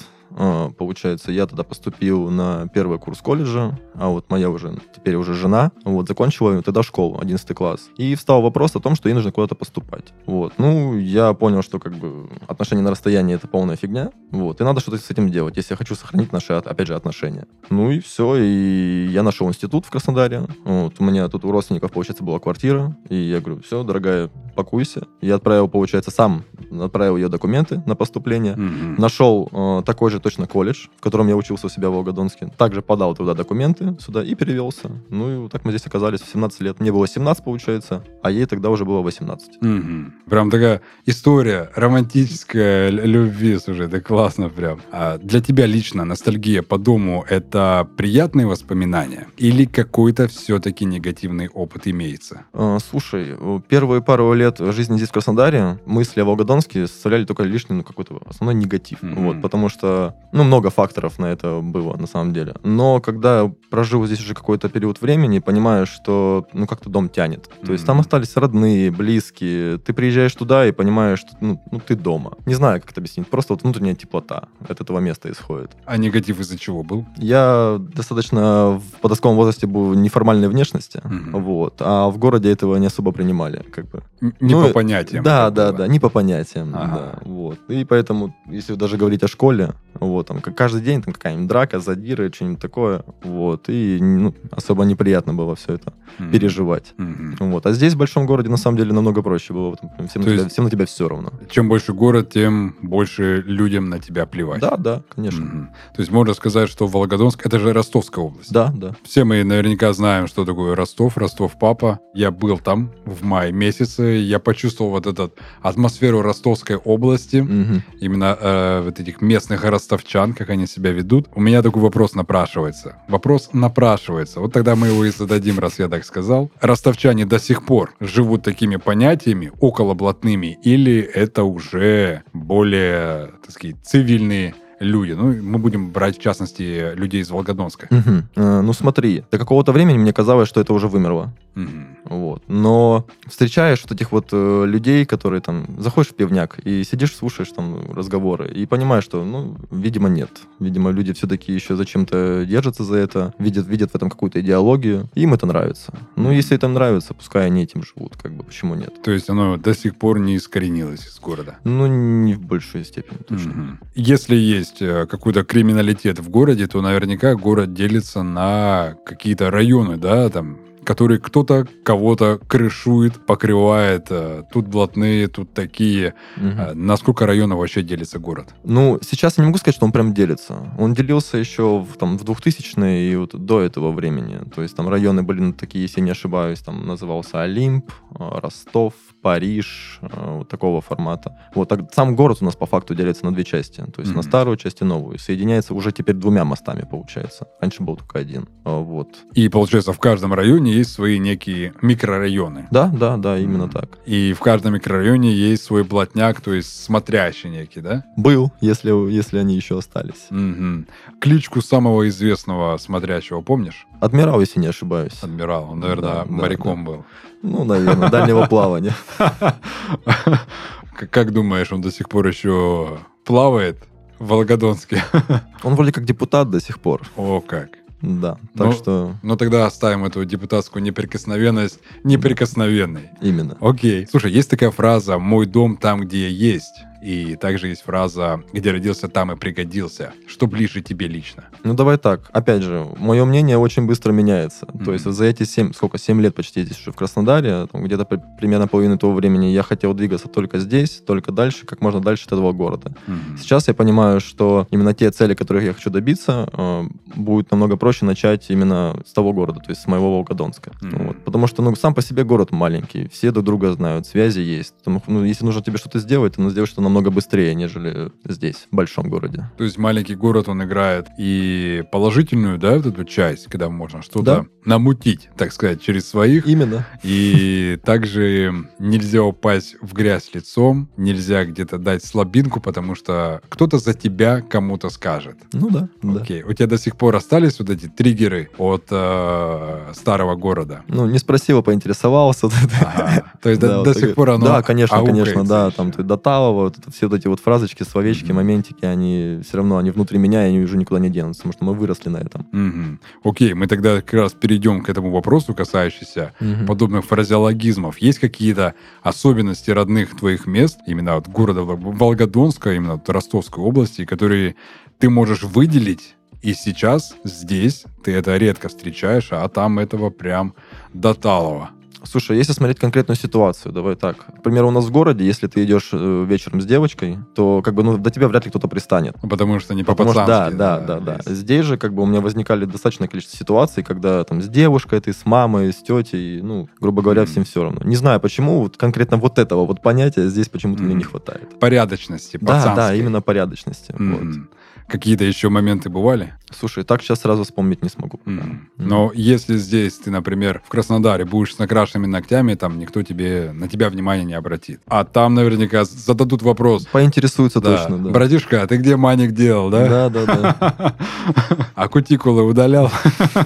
получается, 0.79 1.33
я 1.33 1.47
тогда 1.47 1.65
поступил 1.65 2.31
на 2.31 2.69
первый 2.69 2.99
курс 2.99 3.21
колледжа, 3.21 3.79
а 3.95 4.09
вот 4.09 4.31
моя 4.31 4.51
уже, 4.51 4.75
теперь 4.95 5.17
уже 5.17 5.35
жена, 5.35 5.73
вот, 5.85 6.09
закончила 6.09 6.63
тогда 6.63 6.83
школу, 6.83 7.19
11 7.21 7.55
класс. 7.55 7.89
И 7.97 8.15
встал 8.15 8.43
вопрос 8.43 8.77
о 8.77 8.81
том, 8.81 8.95
что 8.95 9.09
ей 9.09 9.15
нужно 9.15 9.33
куда-то 9.33 9.55
поступать. 9.55 10.13
Вот, 10.27 10.55
ну, 10.59 10.97
я 10.97 11.33
понял, 11.33 11.63
что 11.63 11.79
как 11.79 11.95
бы 11.95 12.29
отношения 12.47 12.83
на 12.83 12.91
расстоянии 12.91 13.35
это 13.35 13.49
полная 13.49 13.77
фигня, 13.77 14.11
вот, 14.31 14.61
и 14.61 14.65
надо 14.65 14.81
что-то 14.81 14.99
с 14.99 15.11
этим 15.11 15.31
делать, 15.31 15.57
если 15.57 15.73
я 15.73 15.77
хочу 15.77 15.95
сохранить 15.95 16.33
наши, 16.33 16.53
опять 16.53 16.87
же, 16.87 16.95
отношения. 16.95 17.47
Ну 17.71 17.91
и 17.91 18.01
все, 18.01 18.37
и 18.37 19.09
я 19.11 19.23
нашел 19.23 19.49
институт 19.49 19.87
в 19.87 19.91
Краснодаре, 19.91 20.47
вот, 20.65 20.95
у 20.99 21.05
меня 21.05 21.29
тут 21.29 21.45
у 21.45 21.51
родственников, 21.51 21.93
получается, 21.93 22.25
была 22.25 22.39
квартира, 22.39 22.97
и 23.09 23.17
я 23.17 23.41
говорю, 23.41 23.63
все, 23.63 23.83
дорогая, 23.83 24.31
пакуйся. 24.59 25.07
Я 25.21 25.37
отправил, 25.37 25.69
получается, 25.69 26.11
сам 26.11 26.43
отправил 26.81 27.17
ее 27.17 27.29
документы 27.29 27.81
на 27.87 27.95
поступление, 27.95 28.55
mm-hmm. 28.55 29.01
нашел 29.01 29.49
э, 29.53 29.83
такой 29.87 30.11
же 30.11 30.19
точно 30.19 30.49
колледж, 30.49 30.89
в 30.97 31.01
котором 31.01 31.29
я 31.29 31.37
учился 31.37 31.67
у 31.67 31.69
себя 31.69 31.91
в 31.91 31.93
Волгодонске. 31.93 32.49
Также 32.57 32.83
подал 32.83 33.15
туда 33.15 33.35
документы 33.35 33.97
сюда 34.01 34.25
и 34.25 34.35
перевелся. 34.35 34.91
Ну 35.11 35.31
и 35.31 35.37
вот 35.37 35.53
так 35.53 35.65
мы 35.65 35.71
здесь 35.71 35.87
оказались 35.87 36.23
в 36.23 36.33
17 36.33 36.61
лет. 36.63 36.81
Мне 36.81 36.91
было 36.91 37.07
17, 37.07 37.45
получается, 37.45 38.03
а 38.21 38.33
ей 38.33 38.47
тогда 38.47 38.71
уже 38.71 38.85
было 38.85 39.01
18. 39.01 39.63
Угу. 39.63 40.29
Прям 40.29 40.51
такая 40.51 40.81
история 41.07 41.71
романтическая 41.77 42.91
любви, 42.91 43.59
слушай, 43.59 43.87
это 43.87 44.01
классно 44.01 44.49
прям. 44.49 44.81
А 44.91 45.19
для 45.19 45.41
тебя 45.41 45.67
лично 45.67 46.05
ностальгия 46.05 46.63
по 46.63 46.79
дому— 46.79 47.25
это 47.29 47.89
приятные 47.97 48.49
воспоминания? 48.49 49.29
Или 49.37 49.67
какой-то 49.67 50.27
все-таки 50.27 50.85
негативный 50.85 51.49
опыт 51.49 51.87
имеется? 51.87 52.47
А, 52.53 52.79
слушай, 52.81 53.37
первые 53.69 54.03
пару 54.03 54.33
лет 54.33 54.48
жизни 54.59 54.97
здесь 54.97 55.09
в 55.09 55.13
Краснодаре 55.13 55.79
мысли 55.87 56.21
о 56.21 56.25
Волгодонске 56.25 56.87
составляли 56.87 57.25
только 57.25 57.43
лишний, 57.43 57.77
ну, 57.77 57.83
какой-то 57.83 58.21
основной 58.27 58.55
негатив. 58.55 59.03
mm 59.03 59.25
Вот, 59.25 59.43
потому 59.43 59.69
что 59.69 60.15
ну, 60.33 60.45
много 60.45 60.71
факторов 60.71 61.19
на 61.19 61.27
это 61.27 61.61
было, 61.61 61.97
на 61.97 62.07
самом 62.07 62.33
деле. 62.33 62.55
Но 62.63 63.01
когда 63.01 63.51
прожил 63.71 64.05
здесь 64.07 64.21
уже 64.21 64.35
какой-то 64.35 64.69
период 64.69 65.01
времени, 65.01 65.39
понимаешь, 65.41 65.89
что, 65.89 66.47
ну, 66.53 66.67
как-то 66.67 66.89
дом 66.91 67.09
тянет. 67.09 67.51
То 67.65 67.73
есть 67.73 67.85
там 67.87 68.01
остались 68.01 68.37
родные, 68.37 68.91
близкие. 68.91 69.79
Ты 69.79 69.93
приезжаешь 69.93 70.35
туда 70.35 70.67
и 70.67 70.73
понимаешь, 70.73 71.19
что, 71.21 71.31
ну, 71.41 71.61
ну, 71.71 71.81
ты 71.81 71.95
дома. 71.95 72.33
Не 72.47 72.55
знаю, 72.55 72.81
как 72.81 72.91
это 72.93 73.01
объяснить. 73.01 73.29
Просто 73.29 73.53
вот 73.53 73.63
внутренняя 73.63 73.95
теплота 73.95 74.49
от 74.69 74.81
этого 74.81 74.99
места 75.01 75.31
исходит. 75.31 75.71
А 75.85 75.97
негатив 75.97 76.41
из-за 76.41 76.59
чего 76.59 76.83
был? 76.83 77.05
Я 77.17 77.79
достаточно 77.95 78.81
в 78.81 79.01
подростковом 79.01 79.37
возрасте 79.37 79.67
был 79.67 79.95
неформальной 79.95 80.49
внешности, 80.49 81.01
Мгм. 81.05 81.43
вот, 81.43 81.75
а 81.81 82.09
в 82.09 82.19
городе 82.19 82.51
этого 82.51 82.77
не 82.77 82.87
особо 82.87 83.13
принимали, 83.13 83.63
как 83.71 83.89
бы. 83.91 84.03
Н- 84.21 84.35
Не 84.41 84.55
Ну, 84.55 84.67
по 84.69 84.73
понятиям. 84.75 85.23
Да, 85.25 85.51
да, 85.51 85.69
было. 85.69 85.79
да, 85.79 85.87
не 85.89 86.01
по 86.01 86.09
понятиям, 86.09 86.73
Ага. 86.75 86.97
да, 86.97 87.19
вот. 87.25 87.59
И 87.69 87.85
поэтому, 87.85 88.35
если 88.47 88.75
даже 88.75 88.97
говорить 88.97 89.23
о 89.23 89.29
школе, 89.29 89.75
вот, 89.95 90.29
там, 90.29 90.41
каждый 90.41 90.81
день 90.83 91.03
там 91.03 91.13
какая-нибудь 91.13 91.49
драка, 91.49 91.81
задиры, 91.81 92.31
что-нибудь 92.33 92.61
такое, 92.61 93.03
вот, 93.23 93.58
и 93.69 93.99
ну, 94.01 94.35
особо 94.51 94.85
неприятно 94.85 95.35
было 95.35 95.55
все 95.57 95.75
это 95.75 95.93
Мгм. 96.19 96.31
переживать. 96.33 96.95
Мгм. 96.97 97.37
Вот. 97.41 97.67
А 97.67 97.73
здесь, 97.73 97.95
в 97.95 97.97
большом 97.97 98.27
городе, 98.27 98.49
на 98.51 98.57
самом 98.57 98.77
деле, 98.79 98.93
намного 98.93 99.23
проще 99.23 99.53
было. 99.53 99.77
Всем, 100.09 100.23
на, 100.23 100.31
тебя, 100.37 100.49
всем 100.49 100.65
на 100.65 100.71
тебя 100.71 100.87
все 100.87 101.09
равно. 101.09 101.33
Чем 101.51 101.69
больше 101.69 101.93
город, 101.93 102.31
тем 102.31 102.77
больше 102.83 103.43
людям 103.47 103.89
на 103.89 103.99
тебя 103.99 104.27
плевать. 104.27 104.61
Да, 104.61 104.77
да, 104.77 105.03
конечно. 105.15 105.45
Мгм. 105.45 105.71
То 105.95 106.01
есть 106.01 106.11
можно 106.11 106.35
сказать, 106.35 106.69
что 106.69 106.87
Волгодонск 106.87 107.45
это 107.47 107.59
же 107.59 107.73
Ростовская 107.73 108.25
область. 108.25 108.53
Да, 108.53 108.73
да. 108.75 108.95
Все 109.05 109.25
мы 109.25 109.45
наверняка 109.45 109.93
знаем, 109.93 110.27
что 110.27 110.45
такое 110.45 110.75
Ростов, 110.75 111.17
Ростов 111.17 111.59
папа. 111.59 112.01
Я 112.15 112.31
был 112.31 112.59
там 112.59 112.91
в 113.05 113.25
мае 113.25 113.53
месяце, 113.53 114.03
я 114.03 114.39
почувствовал 114.39 114.91
вот 114.93 115.07
эту 115.07 115.33
атмосферу 115.63 116.23
Ростовской 116.23 116.77
области, 116.77 117.37
Мгм. 117.37 117.83
именно 118.01 118.37
э, 118.41 118.83
вот 118.85 118.99
этих 119.01 119.21
местных 119.21 119.65
ростовчан, 119.65 120.33
как 120.35 120.51
они 120.51 120.67
себя 120.67 120.91
ведут. 120.93 121.29
У 121.35 121.41
меня 121.41 121.63
такой 121.63 121.83
вопрос 121.83 122.15
напрашивается. 122.15 122.97
Вопрос 123.09 123.48
напрашивается. 123.53 124.41
Вот 124.41 124.53
тогда 124.53 124.77
мы 124.77 124.89
его 124.89 125.05
и 125.05 125.11
зададим, 125.11 125.59
раз 125.59 125.79
я 125.79 125.89
так 125.89 126.05
сказал. 126.05 126.51
Ростовчане 126.61 127.27
до 127.27 127.39
сих 127.39 127.65
пор 127.65 127.95
живут 128.01 128.43
такими 128.43 128.77
понятиями 128.77 129.53
околоблатными 129.61 130.59
или 130.63 131.01
это 131.01 131.45
уже 131.45 132.23
более, 132.33 133.33
так 133.43 133.51
сказать, 133.51 133.77
цивильные 133.85 134.55
люди? 134.81 135.13
Ну, 135.13 135.35
мы 135.43 135.59
будем 135.59 135.91
брать, 135.91 136.19
в 136.19 136.23
частности, 136.23 136.95
людей 136.95 137.23
из 137.23 137.31
Волгодонска. 137.31 137.89
Мгм. 137.91 138.29
Э, 138.37 138.61
Ну 138.61 138.73
смотри, 138.73 139.25
до 139.31 139.39
какого-то 139.39 139.73
времени 139.73 139.99
мне 139.99 140.13
казалось, 140.13 140.49
что 140.49 140.61
это 140.61 140.73
уже 140.73 140.89
вымерло. 140.89 141.35
Мгм. 141.55 141.98
Вот. 142.09 142.43
Но 142.49 143.07
встречаешь 143.27 143.83
вот 143.83 143.93
этих 143.93 144.13
вот 144.13 144.29
э, 144.33 144.65
людей, 144.67 145.05
которые 145.05 145.41
там 145.41 145.67
заходишь 145.79 146.11
в 146.11 146.15
пивняк 146.15 146.59
и 146.61 146.83
сидишь, 146.85 147.15
слушаешь 147.15 147.51
там 147.51 147.93
разговоры 147.93 148.51
и 148.51 148.67
понимаешь, 148.67 149.05
что, 149.05 149.25
ну, 149.25 149.57
видимо, 149.71 150.09
нет. 150.09 150.31
Видимо, 150.59 150.91
люди 150.91 151.13
все-таки 151.13 151.53
еще 151.53 151.77
зачем-то 151.77 152.47
держатся 152.47 152.85
за 152.85 152.97
это, 152.97 153.35
видят, 153.39 153.67
видят 153.67 153.93
в 153.93 153.95
этом 153.95 154.09
какую-то 154.11 154.41
идеологию, 154.41 155.09
и 155.15 155.23
им 155.23 155.35
это 155.35 155.47
нравится. 155.47 155.93
Ну, 156.17 156.33
если 156.33 156.57
это 156.57 156.67
нравится, 156.69 157.15
пускай 157.15 157.47
они 157.47 157.63
этим 157.63 157.83
живут, 157.83 158.17
как 158.17 158.33
бы, 158.33 158.43
почему 158.43 158.75
нет? 158.75 159.03
То 159.03 159.11
есть 159.11 159.29
оно 159.29 159.57
до 159.57 159.75
сих 159.75 159.97
пор 159.97 160.19
не 160.19 160.37
искоренилось 160.37 161.07
из 161.07 161.21
города. 161.21 161.59
Ну, 161.65 161.87
не 161.87 162.35
в 162.35 162.41
большей 162.41 162.85
степени, 162.85 163.19
точно. 163.19 163.51
Мгм. 163.51 163.81
Если 163.95 164.37
есть 164.37 164.81
э, 164.81 165.07
какой-то 165.07 165.45
криминалитет 165.45 166.19
в 166.19 166.31
городе, 166.31 166.67
то 166.67 166.81
наверняка 166.81 167.35
город 167.35 167.75
делится 167.75 168.23
на 168.23 168.97
какие-то 169.05 169.51
районы, 169.51 169.97
да, 169.97 170.29
там, 170.31 170.59
которые 170.89 171.19
кто-то 171.21 171.67
кого-то 171.85 172.39
крышует, 172.49 173.27
покрывает. 173.27 174.07
э, 174.11 174.43
Тут 174.51 174.69
блатные, 174.69 175.29
тут 175.29 175.53
такие. 175.53 176.15
Мгм. 176.37 176.49
Э, 176.59 176.73
На 176.75 176.97
сколько 176.97 177.27
районов 177.27 177.59
вообще 177.59 177.83
делится 177.83 178.19
город? 178.19 178.55
Ну, 178.65 178.99
сейчас 179.03 179.37
я 179.37 179.45
не 179.45 179.49
могу 179.49 179.59
сказать, 179.59 179.75
что 179.77 179.85
он 179.85 179.93
прям 179.93 180.15
делится. 180.15 180.55
Он 180.79 180.95
делился 180.95 181.37
еще 181.37 181.63
в, 181.81 181.99
там, 181.99 182.17
в 182.17 182.25
2000-е 182.25 183.13
и 183.13 183.17
вот 183.17 183.35
до 183.35 183.61
этого 183.61 183.93
времени. 183.93 184.39
То 184.55 184.63
есть 184.63 184.77
там 184.77 184.89
районы 184.89 185.23
были 185.23 185.41
ну, 185.41 185.53
такие, 185.53 185.83
если 185.83 186.01
не 186.01 186.11
ошибаюсь, 186.13 186.61
там 186.61 186.87
назывался 186.87 187.43
Олимп, 187.43 187.91
э, 188.19 188.39
Ростов, 188.41 188.95
Париж, 189.23 189.99
вот 190.01 190.49
такого 190.49 190.81
формата. 190.81 191.37
Вот 191.55 191.69
так, 191.69 191.93
сам 191.93 192.17
город 192.17 192.39
у 192.41 192.45
нас 192.47 192.57
по 192.57 192.65
факту 192.67 192.95
делится 192.95 193.25
на 193.27 193.33
две 193.35 193.45
части. 193.45 193.83
То 193.95 194.01
есть 194.01 194.13
на 194.15 194.21
Мгм. 194.21 194.29
старую 194.31 194.57
часть 194.57 194.81
и 194.81 194.85
новую. 194.85 195.19
Соединяется 195.19 195.75
уже 195.75 195.93
теперь 195.93 196.15
двумя 196.15 196.45
мостами, 196.45 196.87
получается. 196.91 197.47
Раньше 197.61 197.83
был 197.83 197.97
только 197.97 198.19
один. 198.21 198.49
Вот. 198.65 199.09
И 199.35 199.49
получается, 199.49 199.93
в 199.93 199.99
каждом 199.99 200.33
районе 200.33 200.78
есть 200.79 200.93
свои 200.93 201.19
некие 201.19 201.75
микрорайоны. 201.83 202.67
Да, 202.71 202.89
да, 202.89 203.17
да, 203.17 203.39
именно 203.39 203.65
Мгм. 203.67 203.73
так. 203.73 203.99
И 204.07 204.33
в 204.33 204.41
каждом 204.41 204.75
микрорайоне 204.75 205.33
есть 205.33 205.65
свой 205.65 205.85
блатняк, 205.85 206.41
то 206.41 206.53
есть 206.55 206.85
смотрящий 206.85 207.51
некий, 207.51 207.81
да? 207.81 208.05
Был, 208.17 208.51
если, 208.61 208.91
если 209.11 209.39
они 209.39 209.55
еще 209.57 209.79
остались. 209.79 210.27
Мгм. 210.31 210.87
Кличку 211.21 211.61
самого 211.63 212.09
известного 212.09 212.77
смотрящего 212.79 213.41
помнишь? 213.41 213.87
Адмирал, 214.01 214.41
если 214.41 214.61
не 214.61 214.67
ошибаюсь. 214.69 215.19
Адмирал. 215.23 215.71
Он, 215.71 215.81
наверное, 215.81 216.03
Да, 216.11 216.25
да, 216.25 216.31
моряком 216.31 216.85
был. 216.85 217.05
Ну, 217.43 217.65
наверное, 217.65 218.11
дальнего 218.11 218.47
плавания. 218.47 218.95
Как- 219.19 219.57
Как 221.11 221.33
думаешь, 221.33 221.73
он 221.73 221.81
до 221.81 221.91
сих 221.93 222.09
пор 222.09 222.27
еще 222.27 222.99
плавает 223.25 223.79
в 224.19 224.27
Волгодонске? 224.29 225.03
Он 225.63 225.75
вроде 225.77 225.93
как 225.93 226.05
депутат 226.05 226.51
до 226.51 226.61
сих 226.61 226.81
пор. 226.81 227.03
О, 227.17 227.41
как. 227.41 227.78
Да, 228.01 228.39
так 228.57 228.67
Ну, 228.67 228.73
что 228.73 229.15
Ну 229.23 229.37
тогда 229.37 229.67
оставим 229.67 230.05
эту 230.05 230.25
депутатскую 230.25 230.83
неприкосновенность 230.83 231.81
неприкосновенной. 232.05 233.11
именно. 233.21 233.57
Окей. 233.61 234.07
Слушай, 234.09 234.33
есть 234.33 234.51
такая 234.51 234.71
фраза 234.71 235.19
«мой 235.19 235.47
дом 235.47 235.77
там, 235.77 236.01
где 236.03 236.23
я 236.23 236.29
есть». 236.29 236.85
И 237.03 237.37
также 237.37 237.69
есть 237.69 237.83
фраза 237.83 238.43
«где 238.53 238.71
родился, 238.73 239.09
там 239.09 239.31
и 239.33 239.37
пригодился». 239.37 240.13
Что 240.27 240.47
ближе 240.47 240.81
тебе 240.83 241.07
лично? 241.07 241.45
Ну, 241.65 241.75
давай 241.75 241.97
так. 241.99 242.29
Опять 242.33 242.63
же, 242.63 242.87
мое 242.99 243.25
мнение 243.25 243.57
очень 243.59 243.87
быстро 243.87 244.13
меняется. 244.13 244.67
Мгм. 244.73 244.85
То 244.85 244.93
есть 244.93 245.05
за 245.05 245.25
эти 245.25 245.45
7, 245.45 245.73
сколько, 245.73 245.99
7 245.99 246.21
лет 246.21 246.35
почти 246.35 246.63
здесь 246.65 246.81
уже 246.81 246.93
в 246.93 246.97
Краснодаре, 246.97 247.69
где-то 247.73 248.05
при- 248.05 248.21
примерно 248.39 248.67
половину 248.67 248.99
того 248.99 249.15
времени 249.15 249.47
я 249.47 249.63
хотел 249.63 249.95
двигаться 249.95 250.29
только 250.29 250.59
здесь, 250.59 251.03
только 251.07 251.31
дальше, 251.33 251.67
как 251.67 251.81
можно 251.81 252.01
дальше 252.01 252.25
от 252.27 252.33
этого 252.33 252.53
города. 252.53 252.93
Мгм. 253.07 253.39
Сейчас 253.39 253.69
я 253.69 253.75
понимаю, 253.75 254.21
что 254.21 254.67
именно 254.71 254.93
те 254.95 255.11
цели, 255.11 255.35
которых 255.35 255.65
я 255.65 255.75
хочу 255.75 255.91
добиться, 255.91 256.49
э, 256.53 256.85
будет 257.15 257.51
намного 257.51 257.77
проще 257.77 258.05
начать 258.05 258.47
именно 258.51 259.01
с 259.07 259.13
того 259.13 259.33
города, 259.33 259.61
то 259.61 259.71
есть 259.71 259.83
с 259.83 259.87
моего 259.87 260.15
Волгодонска. 260.17 260.73
Мгм. 260.81 261.07
Вот. 261.07 261.25
Потому 261.25 261.47
что, 261.47 261.63
ну, 261.63 261.75
сам 261.77 261.95
по 261.95 262.03
себе 262.03 262.25
город 262.25 262.51
маленький, 262.53 263.09
все 263.09 263.31
друг 263.31 263.45
друга 263.45 263.73
знают, 263.73 264.07
связи 264.07 264.41
есть. 264.41 264.75
Потому, 264.79 265.03
ну, 265.07 265.25
если 265.25 265.45
нужно 265.45 265.63
тебе 265.63 265.79
что-то 265.79 265.99
сделать, 266.01 266.35
то 266.35 266.41
нужно 266.41 266.53
сделать 266.53 266.71
что-то 266.71 266.83
намного 266.89 267.11
быстрее, 267.11 267.55
нежели 267.55 268.11
здесь, 268.25 268.67
в 268.71 268.75
большом 268.77 269.09
городе. 269.09 269.51
То 269.59 269.65
есть 269.65 269.79
маленький 269.79 270.15
город, 270.15 270.49
он 270.49 270.63
играет 270.65 271.07
и 271.19 271.85
положительную, 271.93 272.59
да, 272.59 272.77
вот 272.77 272.87
эту 272.87 273.05
часть, 273.05 273.47
когда 273.47 273.69
можно 273.69 274.03
что-то 274.03 274.25
Да. 274.25 274.47
намутить, 274.65 275.29
так 275.37 275.53
сказать, 275.53 275.83
через 275.83 276.09
своих. 276.09 276.47
Именно. 276.47 276.87
И 277.03 277.79
также 277.85 278.55
нельзя 278.79 279.23
упасть 279.23 279.77
в 279.83 279.93
грязь 279.93 280.31
лицом, 280.35 280.89
нельзя 280.97 281.45
где-то 281.45 281.79
дать 281.79 282.05
слабинку, 282.05 282.61
потому 282.61 282.95
что 282.95 283.41
кто-то 283.49 283.79
за 283.79 283.95
тебя 283.95 284.41
кому-то 284.41 284.91
скажет. 284.91 285.37
Ну 285.53 285.71
да, 285.71 285.89
да. 286.03 286.21
Окей. 286.21 286.43
У 286.43 286.53
тебя 286.53 286.67
до 286.67 286.79
сих 286.79 286.97
пор 286.97 287.17
остались 287.17 287.59
вот 287.61 287.71
эти 287.71 287.87
триггеры 287.87 288.51
от 288.59 288.87
э, 288.91 289.93
старого 289.95 290.35
города? 290.37 290.83
Ну, 290.89 291.07
не 291.07 291.19
а 291.19 291.63
поинтересовался. 291.63 292.49
Ага. 292.81 293.33
То 293.43 293.51
есть 293.51 293.61
Да, 293.61 293.69
до, 293.69 293.77
вот 293.79 293.85
до 293.85 293.95
так- 293.95 294.03
сих 294.03 294.15
пор 294.15 294.31
оно 294.31 294.47
Да, 294.47 294.63
конечно, 294.63 295.05
конечно, 295.05 295.45
да. 295.45 295.71
Там 295.71 295.93
ты 295.93 296.03
до 296.03 296.17
Талова, 296.17 296.73
это, 296.79 296.91
все 296.91 297.09
вот 297.09 297.19
эти 297.19 297.27
вот 297.29 297.41
фразочки, 297.41 297.83
словечки, 297.83 298.27
Мгм. 298.27 298.37
моментики, 298.37 298.85
они 298.85 299.41
все 299.47 299.57
равно, 299.59 299.77
они 299.79 299.91
внутри 299.91 300.19
меня, 300.19 300.45
и 300.47 300.49
они 300.51 300.61
уже 300.61 300.77
никуда 300.77 301.01
не 301.01 301.11
денутся, 301.11 301.43
потому 301.43 301.53
что 301.53 301.65
мы 301.65 301.75
выросли 301.75 302.09
на 302.09 302.19
этом. 302.19 302.47
Мгм. 302.53 303.01
Окей, 303.25 303.55
мы 303.55 303.67
тогда 303.67 303.97
как 304.01 304.13
раз 304.15 304.33
перейдем 304.33 304.83
к 304.83 304.89
этому 304.89 305.11
вопросу, 305.11 305.55
касающийся 305.55 306.33
подобных 306.67 307.05
фразеологизмов. 307.05 307.99
Есть 307.99 308.19
какие-то 308.19 308.75
особенности 309.03 309.71
родных 309.71 310.17
твоих 310.17 310.47
мест, 310.47 310.79
именно 310.87 311.17
от 311.17 311.29
города 311.29 311.63
Вол- 311.63 311.77
Волгодонска, 311.77 312.73
именно 312.75 312.95
от 312.95 313.09
Ростовской 313.09 313.63
области, 313.63 314.05
которые 314.05 314.55
ты 314.99 315.11
можешь 315.11 315.43
выделить, 315.43 316.15
и 316.43 316.55
сейчас 316.55 317.15
здесь 317.25 317.85
ты 318.05 318.13
это 318.13 318.37
редко 318.37 318.69
встречаешь, 318.69 319.29
а 319.33 319.49
там 319.49 319.79
этого 319.79 320.11
прям 320.11 320.55
до 320.95 321.15
талого. 321.15 321.71
Слушай, 322.05 322.37
если 322.37 322.53
смотреть 322.53 322.79
конкретную 322.79 323.17
ситуацию, 323.17 323.73
давай 323.73 323.97
так. 323.97 324.17
К 324.39 324.43
примеру, 324.43 324.69
у 324.69 324.71
нас 324.71 324.85
в 324.85 324.91
городе, 324.91 325.25
если 325.27 325.47
ты 325.47 325.65
идешь 325.65 325.91
э, 325.93 326.25
вечером 326.29 326.61
с 326.61 326.65
девочкой, 326.65 327.19
то 327.35 327.61
как 327.63 327.75
бы 327.75 327.83
ну, 327.83 327.99
до 327.99 328.11
тебя 328.11 328.29
вряд 328.29 328.45
ли 328.45 328.51
кто-то 328.51 328.69
пристанет. 328.69 329.17
Ну, 329.23 329.29
Потому 329.29 329.59
что 329.61 329.75
не 329.75 329.83
Потому 329.85 330.11
что, 330.13 330.25
да, 330.27 330.51
да, 330.51 330.79
да, 330.81 331.01
да. 331.01 331.15
есть. 331.17 331.29
Здесь 331.31 331.65
же 331.65 331.77
как 331.77 331.93
бы 331.95 332.03
у 332.03 332.07
меня 332.07 332.21
возникали 332.21 332.65
достаточное 332.65 333.09
количество 333.09 333.37
ситуаций, 333.37 333.83
когда 333.83 334.23
там 334.25 334.41
с 334.41 334.49
девушкой 334.49 335.01
ты, 335.01 335.13
с 335.13 335.27
мамой, 335.27 335.73
с 335.73 335.77
тетей, 335.83 336.41
ну, 336.43 336.69
грубо 336.81 337.03
говоря, 337.03 337.23
Мгм. 337.23 337.31
всем 337.31 337.45
все 337.45 337.65
равно. 337.65 337.81
Не 337.85 337.97
знаю, 337.97 338.21
почему 338.21 338.61
вот 338.61 338.77
конкретно 338.77 339.17
вот 339.17 339.39
этого 339.39 339.67
вот 339.67 339.83
понятия 339.83 340.29
здесь 340.29 340.49
почему-то 340.49 340.83
мне 340.83 340.93
Мгм. 340.93 340.99
не 340.99 341.05
хватает. 341.05 341.59
Порядочности, 341.59 342.39
Да, 342.41 342.63
да, 342.65 342.71
пацанской. 342.71 342.99
именно 343.01 343.21
порядочности. 343.23 343.95
Мгм. 343.99 344.13
Вот. 344.15 344.49
Какие-то 344.89 345.25
еще 345.25 345.51
моменты 345.51 345.91
бывали? 345.91 346.33
Слушай, 346.51 346.83
так 346.83 347.03
сейчас 347.03 347.21
сразу 347.21 347.45
вспомнить 347.45 347.83
не 347.83 347.91
смогу. 347.91 348.21
М. 348.25 348.71
Но 348.79 349.13
если 349.15 349.59
здесь 349.59 349.95
ты, 349.99 350.11
например, 350.11 350.63
в 350.65 350.71
Краснодаре 350.71 351.27
будешь 351.27 351.55
с 351.55 351.59
накрашенными 351.59 352.07
ногтями, 352.07 352.55
там 352.55 352.79
никто 352.79 353.03
тебе 353.03 353.53
на 353.53 353.69
тебя 353.69 353.91
внимания 353.91 354.25
не 354.25 354.33
обратит. 354.33 354.81
А 354.87 355.05
там 355.05 355.35
наверняка 355.35 355.85
зададут 355.85 356.41
вопрос. 356.43 356.87
Поинтересуются 356.87 357.61
Да, 357.61 357.77
точно, 357.77 357.99
да. 357.99 358.11
Братишка, 358.11 358.63
а 358.63 358.67
ты 358.67 358.79
где 358.79 358.97
маник 358.97 359.33
делал, 359.33 359.69
да? 359.69 360.09
Да, 360.09 360.09
да, 360.09 360.27
да. 360.27 360.95
А 361.75 361.89
кутикулы 361.89 362.43
удалял? 362.43 362.91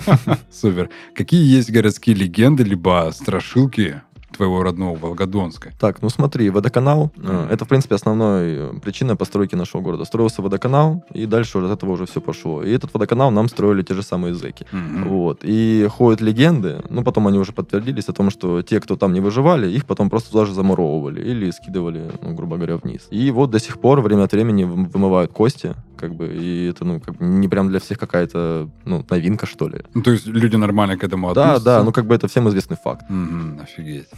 Супер. 0.53 0.91
Какие 1.15 1.45
есть 1.45 1.73
городские 1.73 2.15
легенды, 2.15 2.63
либо 2.63 3.11
страшилки 3.13 4.01
твоего 4.43 4.63
родного 4.65 4.97
Волгодонска? 4.97 5.71
Так, 5.79 6.03
ну 6.03 6.09
смотри, 6.09 6.51
водоканал, 6.51 7.13
э, 7.17 7.49
это, 7.51 7.65
в 7.65 7.69
принципе, 7.69 7.95
основной 7.95 8.55
э, 8.57 8.73
причина 8.83 9.15
постройки 9.15 9.55
нашего 9.55 9.83
города. 9.83 10.05
Строился 10.05 10.43
водоканал, 10.43 11.05
и 11.15 11.27
дальше 11.27 11.59
от 11.59 11.71
этого 11.71 11.93
уже 11.93 12.07
все 12.07 12.21
пошло. 12.21 12.63
И 12.63 12.73
этот 12.73 12.93
водоканал 12.93 13.31
нам 13.31 13.49
строили 13.49 13.83
те 13.83 13.95
же 13.95 14.03
самые 14.03 14.35
зэки. 14.35 14.67
Мгм. 14.73 15.09
Вот. 15.09 15.41
И 15.45 15.87
ходят 15.91 16.21
легенды, 16.21 16.83
ну, 16.91 17.05
потом 17.05 17.29
они 17.29 17.39
уже 17.39 17.53
подтвердились 17.53 18.09
о 18.09 18.13
том, 18.13 18.31
что 18.31 18.63
те, 18.63 18.81
кто 18.81 18.97
там 18.97 19.13
не 19.13 19.21
выживали, 19.21 19.71
их 19.71 19.85
потом 19.85 20.11
просто 20.11 20.33
туда 20.33 20.45
же 20.45 20.55
замуровывали 20.55 21.21
или 21.21 21.51
скидывали, 21.53 22.11
ну, 22.23 22.35
грубо 22.35 22.57
говоря, 22.57 22.77
вниз. 22.77 23.07
И 23.11 23.31
вот 23.31 23.51
до 23.51 23.61
сих 23.61 23.79
пор 23.81 24.01
время 24.01 24.25
от 24.25 24.33
времени 24.33 24.65
вым- 24.65 24.91
вымывают 24.91 25.33
кости, 25.33 25.75
как 26.03 26.15
бы, 26.17 26.27
и 26.27 26.67
это, 26.71 26.85
ну, 26.85 26.99
как 27.01 27.15
бы 27.17 27.25
не 27.25 27.47
прям 27.49 27.69
для 27.69 27.79
всех 27.79 27.97
какая-то, 27.99 28.69
ну, 28.85 29.05
новинка, 29.11 29.47
что 29.47 29.69
ли. 29.69 29.79
Ну, 29.95 30.03
то 30.03 30.11
есть 30.11 30.27
люди 30.27 30.57
нормально 30.57 30.97
к 30.97 31.05
этому 31.05 31.33
Да, 31.33 31.43
относятся? 31.45 31.65
да, 31.65 31.83
ну, 31.85 31.93
как 31.93 32.07
бы 32.07 32.15
это 32.17 32.27
всем 32.27 32.49
известный 32.49 32.77
факт. 32.77 33.05
Мгм, 33.09 33.61
офигеть. 33.63 34.09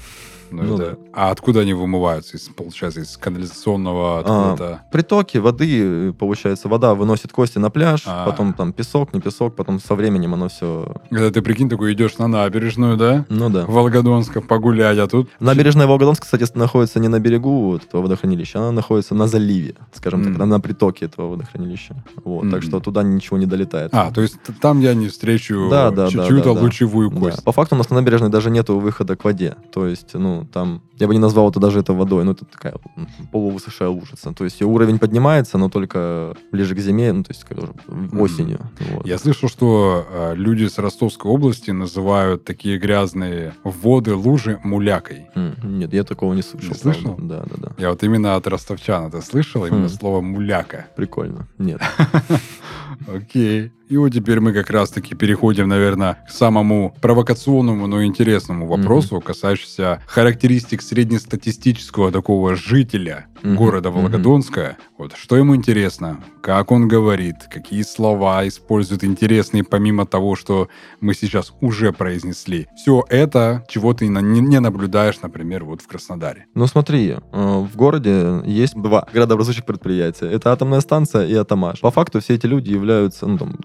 Ну, 0.63 0.77
Ну 0.77 0.83
это- 0.83 0.99
А 1.13 1.31
откуда 1.31 1.61
они 1.61 1.73
вымываются? 1.75 2.37
Из, 2.37 2.49
получается, 2.49 3.01
из 3.01 3.17
канализационного 3.17 4.23
А? 4.27 4.81
Притоки 4.91 5.39
воды, 5.39 6.09
э, 6.09 6.13
получается, 6.13 6.69
вода 6.69 6.95
выносит 6.95 7.33
кости 7.33 7.59
на 7.59 7.71
пляж, 7.71 8.03
А. 8.07 8.25
потом 8.27 8.53
там 8.53 8.73
песок, 8.73 9.13
не 9.15 9.21
песок, 9.21 9.55
потом 9.57 9.81
со 9.81 9.95
временем 9.95 10.35
оно 10.35 10.49
все... 10.49 10.95
Когда 11.11 11.31
ты, 11.31 11.43
прикинь, 11.43 11.69
такой 11.69 11.93
идешь 11.93 12.19
на 12.19 12.27
набережную, 12.29 12.97
да? 12.97 13.25
Ну 13.29 13.51
да. 13.51 13.65
Волгодонска 13.67 14.41
погулять, 14.41 14.99
а 14.99 15.07
тут... 15.07 15.29
Набережная 15.41 15.87
Волгодонска, 15.87 16.25
кстати, 16.25 16.45
находится 16.57 17.01
не 17.01 17.09
на 17.09 17.21
берегу 17.21 17.71
вот 17.71 17.85
этого 17.85 18.03
водохранилища, 18.03 18.59
она 18.59 18.73
находится 18.73 19.15
на 19.15 19.27
заливе, 19.27 19.75
скажем 19.93 20.21
Мгм. 20.21 20.29
так, 20.31 20.39
на, 20.39 20.47
на 20.47 20.61
притоке 20.61 21.07
этого 21.07 21.29
водохранилища. 21.31 22.05
Вот, 22.25 22.43
Мгм. 22.45 22.51
так 22.53 22.63
что 22.63 22.81
туда 22.81 23.03
ничего 23.03 23.39
не 23.39 23.47
долетает. 23.47 23.91
А, 23.95 24.11
то 24.11 24.21
есть 24.21 24.37
там 24.61 24.81
я 24.81 24.95
не 24.95 25.09
встречу 25.09 25.69
Да, 25.71 25.91
да, 25.91 26.05
да, 26.11 26.27
чью-то 26.27 26.51
да, 26.51 26.55
да. 26.55 26.61
лучевую 26.61 27.11
Да. 27.11 27.17
кость. 27.21 27.45
По 27.45 27.53
факту 27.53 27.75
у 27.75 27.79
нас 27.79 27.91
на 27.91 27.97
набережной 27.97 28.31
даже 28.31 28.51
нету 28.51 28.79
выхода 28.79 29.17
к 29.17 29.25
воде. 29.25 29.57
То 29.73 29.87
есть, 29.87 30.15
ну, 30.15 30.44
там, 30.53 30.83
я 30.99 31.07
бы 31.07 31.15
не 31.15 31.21
назвал 31.21 31.51
это 31.51 31.61
даже 31.61 31.81
это 31.81 31.93
водой, 31.93 32.25
ну, 32.25 32.33
это 32.33 32.45
такая 32.45 32.75
м, 32.97 33.09
полувысохшая 33.33 33.89
лужица. 33.89 34.33
То 34.33 34.45
есть, 34.45 34.61
и 34.61 34.65
уровень 34.65 34.99
поднимается, 34.99 35.59
но 35.59 35.69
только 35.69 36.37
ближе 36.53 36.75
к 36.75 36.79
зиме, 36.79 37.13
ну, 37.13 37.23
то 37.25 37.33
есть, 37.33 37.45
уже 37.51 37.73
осенью. 38.21 38.61
Вот. 38.93 39.07
Я 39.07 39.19
слышал, 39.19 39.49
что 39.49 40.07
э, 40.11 40.35
люди 40.37 40.67
с 40.67 40.79
Ростовской 40.79 41.31
области 41.31 41.71
называют 41.73 42.45
такие 42.45 42.79
грязные 42.79 43.55
воды, 43.65 44.15
лужи 44.15 44.59
мулякой. 44.65 45.27
М, 45.35 45.55
Нет, 45.63 45.93
я 45.93 46.05
такого 46.05 46.35
не 46.35 46.43
слышал. 46.43 46.71
Не 46.71 46.75
слышал? 46.79 47.15
Да, 47.19 47.45
да, 47.45 47.55
да. 47.57 47.73
Я 47.79 47.91
вот 47.91 48.03
именно 48.03 48.37
от 48.37 48.47
ростовчан 48.47 49.07
это 49.07 49.21
слышал, 49.23 49.67
именно 49.67 49.87
Хм. 49.87 49.91
слово 49.91 50.21
муляка. 50.21 50.87
Прикольно. 50.97 51.49
Нет. 51.59 51.81
Окей. 53.13 53.73
И 53.89 53.97
вот 53.99 54.11
теперь 54.11 54.41
мы 54.41 54.53
как 54.53 54.71
раз-таки 54.71 55.15
переходим, 55.15 55.69
наверное, 55.69 56.25
к 56.27 56.31
самому 56.31 56.95
провокационному, 57.03 57.87
но 57.87 58.03
интересному 58.05 58.67
вопросу, 58.67 59.21
касающемуся 59.21 60.03
характеристик 60.25 60.81
среднестатистического 60.81 62.11
такого 62.11 62.57
жителя 62.57 63.27
Мгм, 63.43 63.57
города. 63.57 63.91
Волгодонска. 63.91 64.79
Вот 64.97 65.13
что 65.17 65.37
ему 65.37 65.55
интересно, 65.55 66.25
как 66.43 66.73
он 66.73 66.89
говорит, 66.89 67.37
какие 67.51 67.83
слова 67.83 68.49
использует 68.49 69.05
интересные, 69.05 69.65
помимо 69.65 70.07
того, 70.07 70.35
что 70.35 70.69
мы 71.03 71.13
сейчас 71.13 71.53
уже 71.61 71.93
произнесли. 71.93 72.69
Все 72.75 73.05
это, 73.11 73.63
чего 73.69 73.93
ты 73.93 74.09
не 74.09 74.61
наблюдаешь, 74.61 75.21
например, 75.21 75.65
вот 75.65 75.83
в 75.83 75.87
Краснодаре. 75.87 76.47
Ну 76.55 76.67
смотри, 76.67 77.11
э, 77.11 77.19
в 77.33 77.77
городе 77.77 78.41
есть 78.47 78.75
два 78.75 79.07
градообразующих 79.13 79.67
предприятия. 79.67 80.31
Это 80.31 80.51
атомная 80.51 80.81
станция 80.81 81.27
и 81.27 81.35
Атомаш. 81.35 81.81
По 81.81 81.91
факту 81.91 82.21
все 82.21 82.35
эти 82.37 82.47
люди 82.47 82.71
являются, 82.71 83.27
ну, 83.27 83.37
там, 83.37 83.57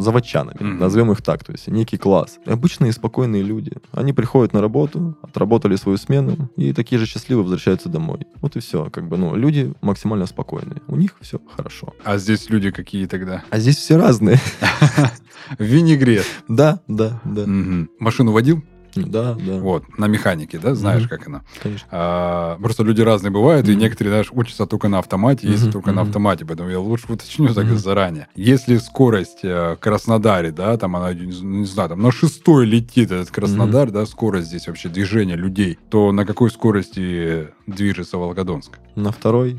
заводчанами, 0.00 0.56
Мгм. 0.60 0.78
назовем 0.78 1.12
их 1.12 1.22
так, 1.22 1.44
то 1.44 1.52
есть 1.52 1.68
некий 1.68 1.96
класс. 1.96 2.38
Обычные 2.46 2.92
спокойные 2.92 3.42
люди. 3.42 3.72
Они 3.92 4.12
приходят 4.12 4.52
на 4.52 4.60
работу, 4.60 5.16
отработали 5.22 5.76
свою 5.76 5.98
смену 5.98 6.50
и 6.56 6.72
такие 6.72 6.98
же 6.98 7.06
счастливые 7.06 7.42
возвращаются 7.44 7.88
домой. 7.88 8.26
Вот 8.40 8.56
и 8.56 8.60
все, 8.60 8.90
как 8.90 9.08
бы, 9.08 9.16
ну, 9.16 9.34
люди 9.36 9.72
максимально 9.80 10.26
спокойные. 10.26 10.82
У 10.88 10.96
них 10.96 11.16
все 11.20 11.40
хорошо. 11.56 11.94
А 12.04 12.18
здесь 12.18 12.48
люди 12.50 12.70
какие 12.70 13.06
тогда? 13.06 13.42
А 13.50 13.58
здесь 13.58 13.76
все 13.76 13.96
разные. 13.96 14.38
Винегрет. 15.58 16.26
Да, 16.48 16.80
да, 16.88 17.20
да. 17.24 17.44
Машину 17.98 18.32
водил? 18.32 18.64
Да, 18.94 19.34
да, 19.34 19.58
Вот, 19.58 19.84
на 19.98 20.06
механике, 20.06 20.58
да, 20.58 20.74
знаешь, 20.74 21.02
Мгм. 21.02 21.08
как 21.08 21.26
она. 21.26 21.42
конечно. 21.62 21.88
А, 21.90 22.58
просто 22.58 22.82
люди 22.82 23.00
разные 23.00 23.30
бывают, 23.30 23.66
и 23.68 23.72
Мгм. 23.72 23.80
некоторые, 23.80 24.10
знаешь, 24.12 24.28
учатся 24.32 24.66
только 24.66 24.88
на 24.88 24.98
автомате, 24.98 25.48
Мгм, 25.48 25.72
только 25.72 25.92
на 25.92 26.02
мгм. 26.02 26.08
автомате, 26.10 26.44
поэтому 26.44 26.68
я 26.68 26.78
лучше 26.78 27.06
уточню 27.12 27.52
так 27.54 27.64
Мгм. 27.66 27.78
заранее. 27.78 28.28
Если 28.34 28.76
скорость 28.76 29.40
э, 29.44 29.76
Краснодаре, 29.80 30.50
да, 30.52 30.76
там 30.76 30.94
она, 30.96 31.12
не 31.14 31.40
не 31.40 31.64
знаю, 31.66 31.88
там 31.90 32.02
на 32.02 32.12
шестой 32.12 32.66
летит 32.66 33.10
этот 33.10 33.30
Краснодар, 33.30 33.90
да, 33.90 34.04
скорость 34.06 34.48
здесь 34.48 34.66
вообще 34.66 34.88
движения 34.88 35.36
людей, 35.36 35.78
то 35.90 36.12
на 36.12 36.26
какой 36.26 36.50
скорости 36.50 37.48
движется 37.66 38.18
Волгодонск? 38.18 38.78
на 38.94 39.10
второй, 39.10 39.56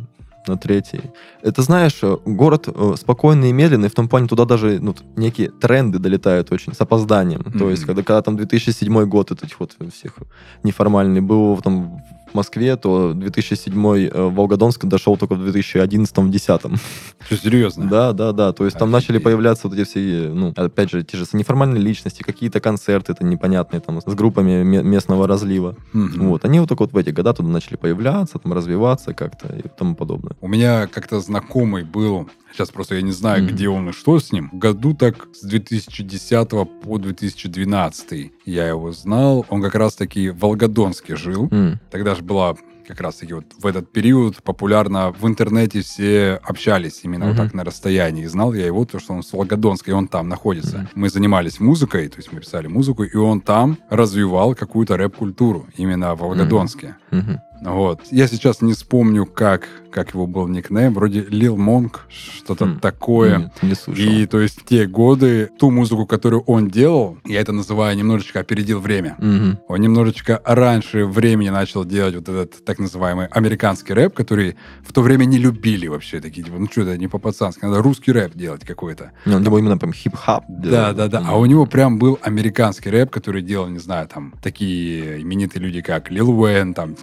на 0.48 0.58
третий. 0.58 1.02
Это, 1.42 1.62
знаешь, 1.62 2.00
э, 2.02 2.18
город 2.26 2.68
э, 2.68 2.94
спокойный 2.98 3.50
и 3.50 3.54
медленный, 3.54 3.90
в 3.90 3.94
том 3.94 4.08
плане 4.08 4.28
туда 4.28 4.46
даже 4.46 4.80
ну, 4.82 4.96
некие 5.16 5.50
тренды 5.50 6.00
долетают 6.00 6.52
очень 6.52 6.74
с 6.74 6.82
опозданием. 6.82 7.44
То 7.44 7.50
Мгм. 7.50 7.70
есть, 7.70 7.86
когда, 7.86 8.04
когда 8.04 8.22
там 8.22 8.36
2007 8.38 9.06
год 9.06 9.32
этих 9.32 9.60
вот 9.60 9.76
всех 9.94 10.16
неформальный 10.64 11.22
был 11.22 11.58
там 11.62 12.02
в 12.34 12.36
Москве, 12.36 12.76
то 12.76 13.14
2007 13.14 13.74
э, 13.74 14.10
Волгодонск 14.30 14.86
дошел 14.86 15.16
только 15.18 15.36
в 15.36 15.48
2011-2010. 15.48 16.78
Что, 17.26 17.38
серьезно? 17.38 17.88
Да, 17.88 18.12
да, 18.14 18.32
да. 18.32 18.52
То 18.54 18.66
есть 18.66 18.78
там 18.78 18.90
Офигеть. 18.90 19.10
начали 19.10 19.24
появляться 19.24 19.68
вот 19.68 19.78
эти 19.78 19.88
все, 19.88 20.30
ну, 20.34 20.54
опять 20.56 20.90
же, 20.92 21.04
те 21.04 21.18
же 21.18 21.26
неформальные 21.34 21.82
личности, 21.82 22.24
какие-то 22.24 22.60
концерты 22.60 23.14
это 23.14 23.24
непонятные 23.24 23.80
там 23.80 24.02
с 24.02 24.06
группами 24.16 24.64
ме- 24.64 24.84
местного 24.84 25.28
разлива. 25.28 25.76
Мгм. 25.94 26.30
Вот. 26.30 26.46
Они 26.46 26.60
вот 26.60 26.70
так 26.70 26.80
вот 26.80 26.92
в 26.92 26.98
эти 26.98 27.12
года 27.12 27.34
туда 27.34 27.50
начали 27.50 27.76
появляться, 27.76 28.40
там 28.40 28.54
развиваться 28.54 29.14
как-то 29.14 29.48
и 29.56 29.64
тому 29.78 29.96
подобное. 29.96 30.36
У 30.42 30.48
меня 30.48 30.88
как-то 30.88 31.20
знакомый 31.20 31.84
был, 31.84 32.30
сейчас 32.54 32.70
просто 32.72 32.96
я 32.96 33.02
не 33.02 33.12
знаю, 33.12 33.44
Мгм. 33.44 33.54
где 33.54 33.68
он 33.70 33.90
и 33.90 33.92
что 33.92 34.20
с 34.20 34.32
ним. 34.32 34.50
В 34.54 34.58
году 34.58 34.94
так 34.94 35.28
с 35.34 35.42
2010 35.46 36.66
по 36.66 36.98
2012 36.98 38.32
я 38.46 38.68
его 38.68 38.92
знал. 38.92 39.46
Он 39.50 39.62
как 39.62 39.76
раз-таки 39.76 40.30
в 40.30 40.40
Волгодонске 40.40 41.16
жил. 41.16 41.48
М. 41.52 41.80
Тогда 41.92 42.16
же 42.16 42.22
была 42.24 42.56
как 42.88 43.00
раз-таки 43.00 43.34
вот 43.34 43.46
в 43.58 43.66
этот 43.66 43.94
период 43.94 44.44
популярно 44.44 45.14
в 45.18 45.26
интернете 45.26 45.82
все 45.82 46.38
общались 46.44 47.00
именно 47.04 47.28
вот 47.28 47.36
Мгм. 47.36 47.44
так 47.46 47.54
на 47.54 47.64
расстоянии. 47.64 48.24
И 48.26 48.28
знал 48.28 48.54
я 48.54 48.66
его, 48.66 48.84
то, 48.84 49.00
что 49.00 49.14
он 49.14 49.24
с 49.24 49.32
Волгодонска, 49.32 49.92
и 49.92 49.94
он 49.94 50.08
там 50.10 50.28
находится. 50.28 50.80
Мгм. 50.80 50.90
Мы 50.96 51.10
занимались 51.10 51.62
музыкой, 51.62 52.10
то 52.10 52.18
есть 52.18 52.34
мы 52.34 52.42
писали 52.42 52.68
музыку, 52.68 53.04
и 53.04 53.16
он 53.16 53.40
там 53.40 53.78
развивал 53.90 54.54
какую-то 54.54 54.98
рэп-культуру 54.98 55.66
именно 55.78 56.14
в 56.16 56.20
Волгодонске. 56.20 56.98
Мгм. 57.12 57.40
Вот. 57.64 58.02
Я 58.12 58.28
сейчас 58.28 58.62
не 58.62 58.74
вспомню, 58.74 59.26
как, 59.26 59.68
как 59.92 60.14
его 60.14 60.28
был 60.28 60.48
никнейм. 60.48 60.94
Вроде 60.94 61.22
Лил 61.22 61.56
Монг, 61.58 62.06
что-то 62.10 62.66
Хм. 62.66 62.80
такое. 62.80 63.38
Нет, 63.38 63.52
не 63.62 63.74
слышал. 63.76 64.04
И 64.04 64.26
то 64.26 64.40
есть 64.40 64.60
те 64.66 64.86
годы 64.88 65.50
ту 65.60 65.72
музыку, 65.72 66.06
которую 66.06 66.44
он 66.44 66.68
делал, 66.70 67.18
я 67.26 67.40
это 67.42 67.52
называю 67.52 67.96
немножечко 67.98 68.40
опередил 68.40 68.80
время. 68.80 69.16
Мгм. 69.20 69.60
Он 69.68 69.80
немножечко 69.82 70.42
раньше 70.46 71.06
времени 71.06 71.50
начал 71.50 71.86
делать 71.86 72.16
вот 72.16 72.30
этот 72.30 72.66
так 72.66 72.80
называемый 72.80 73.28
американский 73.28 73.94
рэп, 73.94 74.14
который 74.14 74.56
в 74.86 74.92
то 74.94 75.02
время 75.02 75.26
не 75.26 75.38
любили 75.38 75.88
вообще. 75.88 76.20
Такие, 76.20 76.44
типа, 76.44 76.58
ну 76.60 76.68
что 76.72 76.82
это 76.82 76.98
не 76.98 77.08
по-пацански, 77.08 77.66
надо 77.66 77.82
русский 77.82 78.12
рэп 78.12 78.34
делать 78.36 78.66
какой-то. 78.66 79.12
Не, 79.26 79.36
У 79.36 79.40
него 79.40 79.60
именно 79.60 79.78
прям 79.78 79.94
хип-хоп. 79.94 80.44
Да, 80.50 80.94
да, 80.94 81.08
да. 81.08 81.24
А 81.28 81.38
у 81.38 81.46
него 81.46 81.66
прям 81.66 81.98
был 82.00 82.20
американский 82.22 82.90
рэп, 82.90 83.10
который 83.10 83.42
делал, 83.42 83.68
не 83.68 83.80
знаю, 83.80 84.08
там, 84.08 84.34
такие 84.42 85.22
именитые 85.22 85.62
люди, 85.64 85.82
как 85.82 86.10
Lil 86.12 86.30
Wayne, 86.32 86.74
там, 86.74 86.96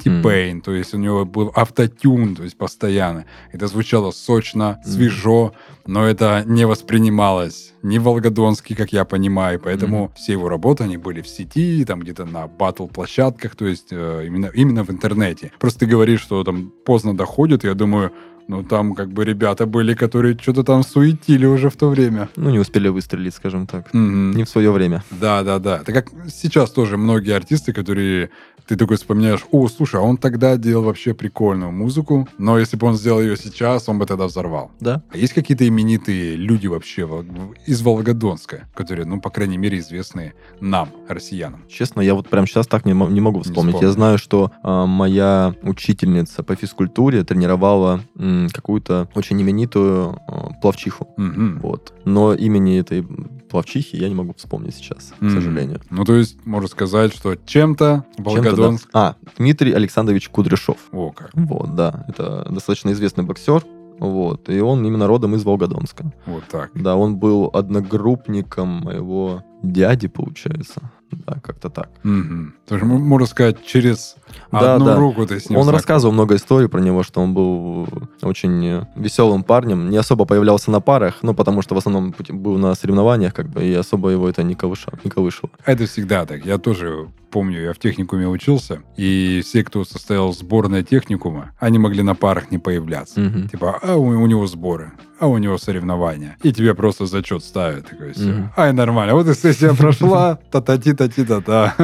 T-Pain. 0.50 0.60
То 0.60 0.72
есть 0.72 0.94
у 0.94 0.98
него 0.98 1.24
был 1.24 1.52
autotune, 1.54 2.36
то 2.36 2.42
есть 2.42 2.56
постоянно. 2.56 3.24
Это 3.52 3.66
звучало 3.66 4.10
сочно, 4.10 4.80
свежо, 4.84 5.52
но 5.86 6.04
это 6.04 6.44
не 6.46 6.66
воспринималось 6.66 7.72
ни 7.82 7.98
в 7.98 8.02
Волгодонске, 8.02 8.74
как 8.74 8.92
я 8.92 9.04
понимаю. 9.04 9.60
Поэтому 9.60 10.12
все 10.16 10.32
его 10.32 10.48
работы, 10.48 10.84
они 10.84 10.96
были 10.96 11.22
в 11.22 11.28
сети, 11.28 11.84
там 11.84 12.00
где-то 12.00 12.24
на 12.24 12.46
батл-площадках, 12.46 13.56
то 13.56 13.66
есть 13.66 13.88
э, 13.90 14.24
именно, 14.26 14.50
именно 14.54 14.84
в 14.84 14.90
интернете. 14.90 15.52
Просто 15.58 15.80
ты 15.80 15.86
говоришь, 15.86 16.20
что 16.20 16.44
там 16.44 16.72
поздно 16.84 17.16
доходит, 17.16 17.64
я 17.64 17.74
думаю, 17.74 18.12
Ну, 18.50 18.64
там 18.64 18.94
как 18.96 19.12
бы 19.12 19.24
ребята 19.24 19.64
были, 19.64 19.94
которые 19.94 20.36
что-то 20.36 20.64
там 20.64 20.82
суетили 20.82 21.46
уже 21.46 21.70
в 21.70 21.76
то 21.76 21.88
время. 21.88 22.28
Ну, 22.34 22.50
не 22.50 22.58
успели 22.58 22.88
выстрелить, 22.88 23.34
скажем 23.34 23.66
так. 23.68 23.94
Мгм. 23.94 24.32
Не 24.32 24.42
в 24.42 24.48
свое 24.48 24.72
время. 24.72 25.04
Да, 25.12 25.44
да, 25.44 25.60
да. 25.60 25.78
Это 25.78 25.92
как 25.92 26.10
сейчас 26.28 26.72
тоже 26.72 26.96
многие 26.96 27.36
артисты, 27.36 27.72
которые 27.72 28.30
ты 28.66 28.76
такой 28.76 28.96
вспоминаешь, 28.98 29.40
о, 29.50 29.66
слушай, 29.68 29.96
а 30.00 30.02
он 30.04 30.16
тогда 30.16 30.56
делал 30.56 30.84
вообще 30.84 31.12
прикольную 31.12 31.72
музыку, 31.72 32.28
но 32.38 32.56
если 32.56 32.76
бы 32.76 32.86
он 32.86 32.94
сделал 32.96 33.20
ее 33.20 33.36
сейчас, 33.36 33.88
он 33.88 33.98
бы 33.98 34.06
тогда 34.06 34.26
взорвал. 34.26 34.70
Да. 34.78 35.02
А 35.12 35.16
есть 35.16 35.32
какие-то 35.32 35.66
именитые 35.66 36.36
люди 36.36 36.68
вообще 36.68 37.04
во- 37.04 37.24
из 37.66 37.82
Волгодонска, 37.82 38.68
которые, 38.74 39.06
ну, 39.06 39.20
по 39.20 39.30
крайней 39.30 39.58
мере, 39.58 39.78
известны 39.80 40.34
нам, 40.60 40.88
россиянам? 41.08 41.64
Честно, 41.68 42.00
я 42.00 42.14
вот 42.14 42.28
прям 42.28 42.46
сейчас 42.46 42.68
так 42.68 42.84
не, 42.84 42.92
не 42.92 43.20
могу 43.20 43.40
вспомнить. 43.40 43.74
вспомнишь. 43.74 43.82
Я 43.88 43.92
знаю, 43.92 44.18
что 44.18 44.52
а, 44.62 44.86
моя 44.86 45.52
учительница 45.62 46.44
по 46.44 46.54
физкультуре 46.54 47.24
тренировала 47.24 48.00
м, 48.16 48.39
какую-то 48.48 49.08
очень 49.14 49.40
именитую 49.40 50.16
а, 50.26 50.50
плавчиху. 50.62 51.08
Мгм. 51.16 51.60
Вот. 51.60 51.92
Но 52.04 52.34
имени 52.34 52.78
этой 52.78 53.06
плавчихи 53.48 53.96
я 53.96 54.08
не 54.08 54.14
могу 54.14 54.34
вспомнить 54.36 54.74
сейчас, 54.74 55.12
к 55.18 55.20
Мгм. 55.22 55.30
сожалению. 55.34 55.80
Ну, 55.90 56.04
то 56.04 56.14
есть, 56.14 56.44
можно 56.46 56.68
сказать, 56.68 57.12
что 57.14 57.34
чем-то 57.34 57.40
Чем-то, 57.46 58.04
да. 58.18 58.22
Волгодонск... 58.22 58.88
А, 58.92 59.16
Дмитрий 59.38 59.72
Александрович 59.72 60.28
Кудряшов. 60.28 60.76
О, 60.92 61.10
как. 61.10 61.30
Вот, 61.34 61.74
да. 61.74 62.04
Это 62.08 62.46
достаточно 62.50 62.90
известный 62.92 63.24
боксер. 63.24 63.64
Вот. 63.98 64.48
И 64.48 64.60
он 64.60 64.84
именно 64.86 65.06
родом 65.06 65.34
из 65.34 65.44
Волгодонска. 65.44 66.12
Вот 66.26 66.44
так. 66.50 66.70
Да, 66.74 66.96
он 66.96 67.16
был 67.16 67.50
одногруппником 67.52 68.68
моего 68.68 69.44
дяди, 69.62 70.08
получается. 70.08 70.90
Да, 71.12 71.38
как-то 71.42 71.70
так. 71.70 71.90
Мгм. 72.02 72.54
То 72.68 72.74
есть, 72.76 72.86
можно 72.86 73.26
сказать, 73.26 73.64
через 73.64 74.16
Да, 74.52 74.74
одну 74.74 74.86
да. 74.86 74.96
руку 74.96 75.26
ты 75.26 75.40
с 75.40 75.48
ним 75.50 75.58
Он 75.58 75.64
знаком. 75.64 75.76
рассказывал 75.78 76.12
много 76.14 76.36
историй 76.36 76.68
про 76.68 76.80
него, 76.80 77.02
что 77.02 77.20
он 77.20 77.34
был 77.34 77.88
очень 78.22 78.84
веселым 78.94 79.42
парнем, 79.42 79.90
не 79.90 79.96
особо 79.96 80.24
появлялся 80.24 80.70
на 80.70 80.80
парах, 80.80 81.16
ну, 81.22 81.34
потому 81.34 81.62
что 81.62 81.74
в 81.74 81.78
основном 81.78 82.14
был 82.28 82.58
на 82.58 82.74
соревнованиях, 82.74 83.34
как 83.34 83.48
бы, 83.48 83.64
и 83.64 83.74
особо 83.74 84.10
его 84.10 84.28
это 84.28 84.42
не 84.42 84.54
колышало. 84.54 84.98
Не 85.04 85.10
колышало. 85.10 85.50
Это 85.66 85.86
всегда 85.86 86.26
так. 86.26 86.44
Я 86.46 86.58
тоже 86.58 87.08
помню, 87.30 87.62
я 87.62 87.72
в 87.72 87.78
техникуме 87.78 88.28
учился, 88.28 88.82
и 88.96 89.40
все, 89.44 89.64
кто 89.64 89.84
состоял 89.84 90.32
сборной 90.32 90.82
техникума, 90.82 91.52
они 91.58 91.78
могли 91.78 92.02
на 92.02 92.14
парах 92.14 92.50
не 92.50 92.58
появляться. 92.58 93.20
Мгм. 93.20 93.48
Типа, 93.48 93.78
а 93.82 93.96
у, 93.96 94.06
у 94.06 94.26
него 94.26 94.46
сборы, 94.46 94.92
а 95.18 95.26
у 95.26 95.38
него 95.38 95.58
соревнования. 95.58 96.36
И 96.42 96.52
тебе 96.52 96.74
просто 96.74 97.06
зачет 97.06 97.44
ставят. 97.44 97.88
Такой, 97.88 98.12
все. 98.12 98.24
Мгм. 98.24 98.52
Ай, 98.56 98.72
нормально. 98.72 99.14
Вот 99.14 99.28
и 99.28 99.34
сессия 99.34 99.74
прошла, 99.74 100.38
та-та-ти-та-ти-та-та. 100.50 101.74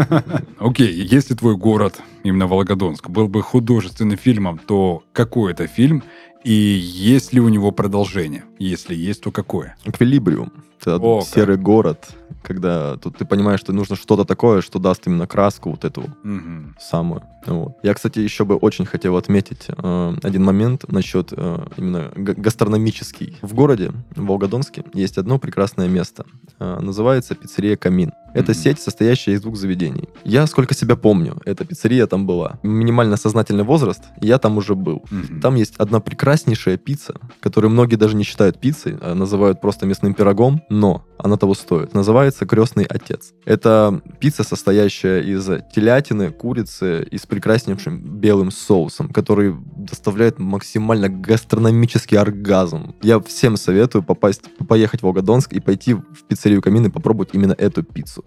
Окей, 0.59 0.93
если 0.93 1.35
твой 1.35 1.57
город, 1.57 2.01
именно 2.25 2.47
Волгодонск, 2.47 3.09
был 3.09 3.29
бы 3.29 3.43
художественным 3.43 4.19
фильмом, 4.19 4.59
то 4.59 5.03
какой 5.13 5.53
это 5.53 5.67
фильм? 5.67 6.03
И 6.45 6.53
есть 6.53 7.33
ли 7.33 7.41
у 7.41 7.49
него 7.49 7.73
продолжение? 7.73 8.45
Если 8.59 8.95
есть, 8.95 9.23
то 9.23 9.31
какое? 9.33 9.77
Эквилибриум. 9.85 10.53
Это 10.81 10.97
О, 10.97 11.21
как. 11.21 11.29
серый 11.29 11.57
город, 11.57 12.07
когда 12.45 12.97
тут 12.99 13.17
ты 13.17 13.25
понимаешь, 13.25 13.59
что 13.59 13.73
нужно 13.73 13.97
что-то 13.97 14.25
такое, 14.25 14.61
что 14.61 14.79
даст 14.79 15.05
именно 15.09 15.27
краску 15.27 15.71
вот 15.71 15.85
эту 15.85 16.05
Мгм. 16.23 16.77
самую. 16.79 17.23
Вот. 17.47 17.77
Я, 17.83 17.93
кстати, 17.95 18.21
еще 18.21 18.45
бы 18.45 18.55
очень 18.57 18.87
хотел 18.87 19.17
отметить 19.17 19.65
э, 19.69 20.15
один 20.23 20.45
момент 20.45 20.85
насчет 20.93 21.33
э, 21.33 21.67
именно 21.77 22.13
га- 22.15 22.35
гастрономический. 22.35 23.37
В 23.43 23.55
городе, 23.55 23.91
в 24.15 24.25
Волгодонске, 24.27 24.85
есть 24.95 25.19
одно 25.19 25.39
прекрасное 25.41 25.89
место. 25.89 26.25
Э, 26.61 26.79
называется 26.81 27.35
пиццерия 27.35 27.77
«Камин». 27.77 28.13
Это 28.37 28.55
сеть, 28.55 28.81
состоящая 28.81 29.33
из 29.33 29.41
двух 29.41 29.57
заведений. 29.57 30.09
Я, 30.25 30.47
сколько 30.47 30.75
себя 30.75 30.95
помню, 30.97 31.41
эта 31.47 31.65
пиццерия 31.65 32.07
там 32.07 32.27
была. 32.27 32.59
Минимально 32.63 33.17
сознательный 33.17 33.65
возраст, 33.65 34.03
я 34.21 34.39
там 34.39 34.59
уже 34.59 34.75
был. 34.75 35.03
Там 35.41 35.55
есть 35.57 35.75
одна 35.79 36.01
прекраснейшая 36.01 36.77
пицца, 36.77 37.15
которую 37.41 37.71
многие 37.71 37.97
даже 37.97 38.15
не 38.15 38.25
считают 38.25 38.61
пиццей, 38.61 38.99
а 39.01 39.15
называют 39.15 39.61
просто 39.61 39.87
мясным 39.87 40.15
пирогом, 40.15 40.63
но 40.69 41.05
она 41.19 41.37
того 41.37 41.55
стоит. 41.55 41.95
Называется 41.95 42.47
«Крестный 42.47 42.85
отец». 42.85 43.33
Это 43.45 44.01
пицца, 44.21 44.45
состоящая 44.45 45.23
из 45.23 45.47
телятины, 45.75 46.31
курицы 46.31 47.07
и 47.11 47.19
с 47.19 47.27
прекраснейшим 47.27 47.99
белым 47.99 48.51
соусом, 48.51 49.09
который 49.09 49.55
доставляет 49.77 50.39
максимально 50.39 51.09
гастрономический 51.09 52.19
оргазм. 52.19 52.95
Я 53.03 53.21
всем 53.21 53.57
советую 53.57 54.03
попасть, 54.03 54.43
поехать 54.69 55.01
в 55.01 55.05
Волгодонск 55.05 55.53
и 55.53 55.61
пойти 55.61 55.95
в 55.95 56.25
пиццерию 56.29 56.63
«Камин» 56.63 56.87
и 56.87 56.91
попробовать 56.91 57.31
именно 57.33 57.55
эту 57.57 57.83
пиццу. 57.83 58.25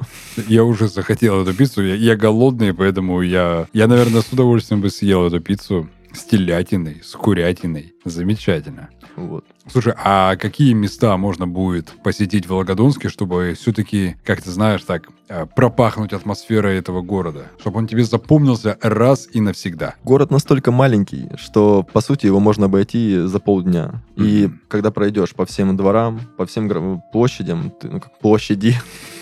Я 0.48 0.64
уже 0.64 0.88
захотел 0.88 1.42
эту 1.42 1.54
пиццу. 1.54 1.84
Я, 1.84 1.96
я 1.96 2.16
голодный, 2.16 2.74
поэтому 2.74 3.22
я, 3.22 3.68
я, 3.74 3.88
наверное, 3.88 4.22
с 4.22 4.32
удовольствием 4.32 4.82
бы 4.82 4.90
съел 4.90 5.28
эту 5.28 5.40
пиццу 5.40 5.90
с 6.14 6.24
телятиной, 6.24 7.02
с 7.04 7.12
курятиной. 7.16 7.94
Замечательно. 8.06 8.90
Вот. 9.16 9.44
Слушай, 9.72 9.94
а 10.04 10.36
какие 10.38 10.74
места 10.74 11.16
можно 11.18 11.46
будет 11.48 11.94
посетить 12.04 12.46
в 12.46 12.50
Волгодонске, 12.50 13.10
чтобы 13.10 13.54
все-таки, 13.60 14.16
как 14.24 14.42
ты 14.42 14.50
знаешь, 14.52 14.82
так 14.84 15.10
э, 15.28 15.46
пропахнуть 15.56 16.14
атмосферой 16.14 16.78
этого 16.78 17.02
города? 17.02 17.48
Чтобы 17.60 17.80
он 17.80 17.88
тебе 17.88 18.04
запомнился 18.04 18.78
раз 18.82 19.28
и 19.32 19.42
навсегда. 19.42 19.96
Город 20.04 20.32
настолько 20.32 20.72
маленький, 20.72 21.30
что, 21.38 21.84
по 21.84 22.02
сути, 22.02 22.28
его 22.28 22.40
можно 22.40 22.66
обойти 22.68 23.20
за 23.26 23.40
полдня. 23.40 24.02
И 24.16 24.46
Мгм. 24.48 24.62
когда 24.70 24.90
пройдешь 24.92 25.34
по 25.36 25.46
всем 25.46 25.76
дворам, 25.76 26.22
по 26.38 26.46
всем 26.46 27.02
площадям, 27.12 27.72
ты- 27.72 27.90
ну, 27.90 28.00
как 28.00 28.18
площади, 28.20 28.76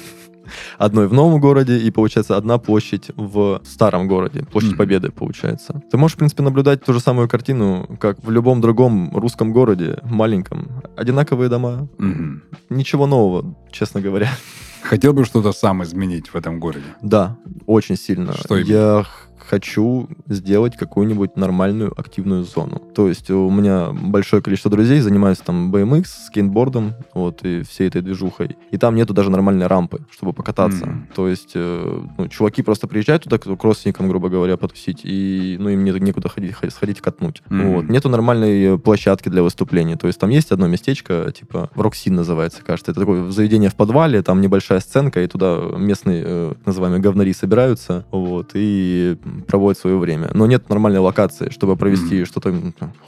одной 0.78 1.08
в 1.08 1.14
новом 1.14 1.40
городе 1.40 1.78
и, 1.78 1.92
получается, 1.92 2.38
одна 2.38 2.58
площадь 2.58 3.12
в 3.16 3.62
старом 3.66 4.08
городе, 4.08 4.44
площадь 4.52 4.72
Мгм. 4.72 4.78
Победы, 4.78 5.12
получается. 5.12 5.82
Ты 5.92 5.98
можешь, 5.98 6.16
в 6.16 6.18
принципе, 6.20 6.44
наблюдать 6.44 6.84
ту 6.84 6.94
же 6.94 7.00
самую 7.00 7.28
картину, 7.28 7.98
как 8.00 8.24
в 8.24 8.30
любом 8.32 8.62
другом 8.62 9.12
русском 9.16 9.54
городе, 9.54 10.00
маленьком. 10.04 10.82
Одинаковые 10.96 11.50
дома, 11.50 11.88
Мгм. 11.98 12.44
ничего 12.70 13.08
нового, 13.08 13.56
честно 13.72 14.02
говоря. 14.02 14.30
Хотел 14.84 15.14
бы 15.14 15.26
что-то 15.26 15.52
сам 15.52 15.84
изменить 15.84 16.30
в 16.30 16.36
этом 16.36 16.60
городе? 16.60 16.86
Да, 17.02 17.36
очень 17.66 17.98
сильно. 17.98 18.34
Что 18.34 18.56
именно? 18.58 18.72
Я 18.72 19.06
хочу 19.48 20.10
сделать 20.28 20.76
какую-нибудь 20.76 21.38
нормальную 21.38 21.94
активную 21.98 22.44
зону. 22.44 22.82
То 22.94 23.08
есть 23.08 23.30
у 23.32 23.50
меня 23.50 23.90
большое 23.92 24.42
количество 24.42 24.70
друзей 24.70 25.00
занимаются 25.00 25.44
там 25.46 25.74
BMX, 25.74 26.06
скейтбордом, 26.28 26.94
вот, 27.14 27.44
и 27.44 27.64
всей 27.64 27.88
этой 27.88 28.02
движухой. 28.02 28.58
И 28.72 28.78
там 28.78 28.96
нету 28.96 29.14
даже 29.14 29.32
нормальной 29.32 29.68
рампы, 29.68 30.02
чтобы 30.12 30.34
покататься. 30.34 30.86
Мгм. 30.86 31.08
То 31.16 31.28
есть 31.28 31.52
э, 31.56 32.02
ну, 32.18 32.28
чуваки 32.28 32.62
просто 32.62 32.88
приезжают 32.88 33.24
туда 33.24 33.38
к 33.38 33.56
кроссникам, 33.56 34.10
грубо 34.10 34.30
говоря, 34.30 34.58
потусить, 34.58 35.02
и 35.04 35.58
ну, 35.60 35.70
им 35.70 35.84
нет 35.84 36.00
некуда 36.02 36.30
ходить, 36.30 36.54
ходить- 36.54 36.76
сходить 36.76 37.02
катнуть. 37.02 37.42
Мгм. 37.50 37.74
Вот. 37.74 37.90
Нету 37.90 38.10
нормальной 38.10 38.78
площадки 38.78 39.30
для 39.30 39.44
выступления. 39.44 39.96
То 39.96 40.08
есть 40.08 40.20
там 40.20 40.30
есть 40.30 40.52
одно 40.52 40.68
местечко, 40.68 41.32
типа 41.32 41.70
Роксин 41.76 42.16
называется, 42.16 42.62
кажется. 42.64 42.92
Это 42.92 43.00
такое 43.02 43.30
заведение 43.32 43.70
в 43.70 43.76
подвале, 43.76 44.22
там 44.22 44.42
небольшая 44.42 44.80
сценка, 44.80 45.22
и 45.24 45.28
туда 45.28 45.58
местные, 45.78 46.24
э, 46.26 46.54
называемые, 46.66 47.02
говнари 47.02 47.34
собираются, 47.34 48.06
вот, 48.12 48.52
и 48.54 49.18
проводят 49.48 49.80
свое 49.80 49.98
время. 49.98 50.30
Но 50.34 50.46
нет 50.48 50.70
нормальной 50.70 51.00
локации, 51.00 51.50
чтобы 51.50 51.76
провести 51.76 52.18
Мгм. 52.18 52.26
что-то 52.26 52.54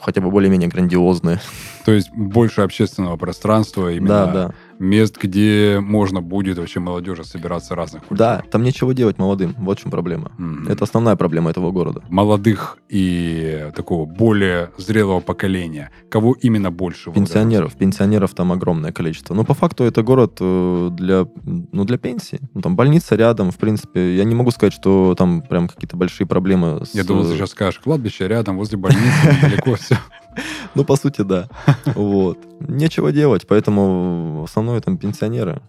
хотя 0.02 0.22
бы 0.22 0.30
более-менее 0.32 0.70
грандиозное. 0.70 1.42
То 1.86 1.92
есть 1.92 2.12
больше 2.12 2.62
общественного 2.62 3.18
пространства, 3.18 3.92
именно 3.92 4.08
Да, 4.26 4.34
да. 4.34 4.54
Мест, 4.80 5.18
где 5.22 5.80
можно 5.82 6.22
будет 6.22 6.58
вообще 6.58 6.80
молодежи 6.80 7.24
собираться 7.24 7.76
разных 7.76 8.02
культур. 8.04 8.18
Да, 8.18 8.44
там 8.50 8.64
нечего 8.64 8.94
делать 8.94 9.18
молодым. 9.18 9.54
Вот 9.60 9.78
в 9.78 9.82
чем 9.82 9.92
проблема. 9.92 10.32
Мгм. 10.38 10.68
Это 10.70 10.86
основная 10.86 11.16
проблема 11.16 11.50
этого 11.52 11.72
города. 11.72 12.02
молодых 12.10 12.78
и 12.90 13.70
такого 13.76 14.06
более 14.06 14.72
зрелого 14.78 15.20
поколения. 15.20 15.92
Кого 16.10 16.34
именно 16.42 16.72
больше? 16.72 17.12
Пенсионеров. 17.12 17.76
Пенсионеров 17.76 18.34
там 18.34 18.52
огромное 18.52 18.92
количество. 18.92 19.34
Но 19.34 19.44
по 19.44 19.54
факту 19.54 19.84
это 19.84 20.02
город 20.02 20.38
э, 20.40 20.90
для, 20.94 21.28
ну, 21.44 21.86
для 21.86 21.98
пенсии. 21.98 22.40
Ну, 22.54 22.62
там 22.62 22.76
больница 22.76 23.16
рядом, 23.16 23.52
в 23.52 23.58
принципе. 23.58 24.16
Я 24.16 24.24
не 24.24 24.36
могу 24.36 24.52
сказать, 24.52 24.74
что 24.74 25.14
там 25.18 25.42
прям 25.42 25.68
какие-то 25.68 25.98
большие 25.98 26.26
проблемы. 26.26 26.86
с- 26.86 26.96
Я 26.96 27.04
думал, 27.04 27.26
ты 27.26 27.36
сейчас 27.36 27.52
скажешь, 27.52 27.80
кладбище 27.80 28.28
рядом, 28.28 28.58
возле 28.58 28.78
больницы, 28.78 29.38
недалеко 29.44 29.76
все. 29.76 29.98
Ну, 30.76 30.84
по 30.84 30.96
сути, 30.96 31.22
да. 31.22 31.48
Вот. 31.96 32.38
Нечего 32.60 33.12
делать, 33.12 33.48
поэтому 33.48 34.42
в 34.42 34.44
основном 34.44 34.82
там 34.82 34.98
пенсионеры 34.98 35.62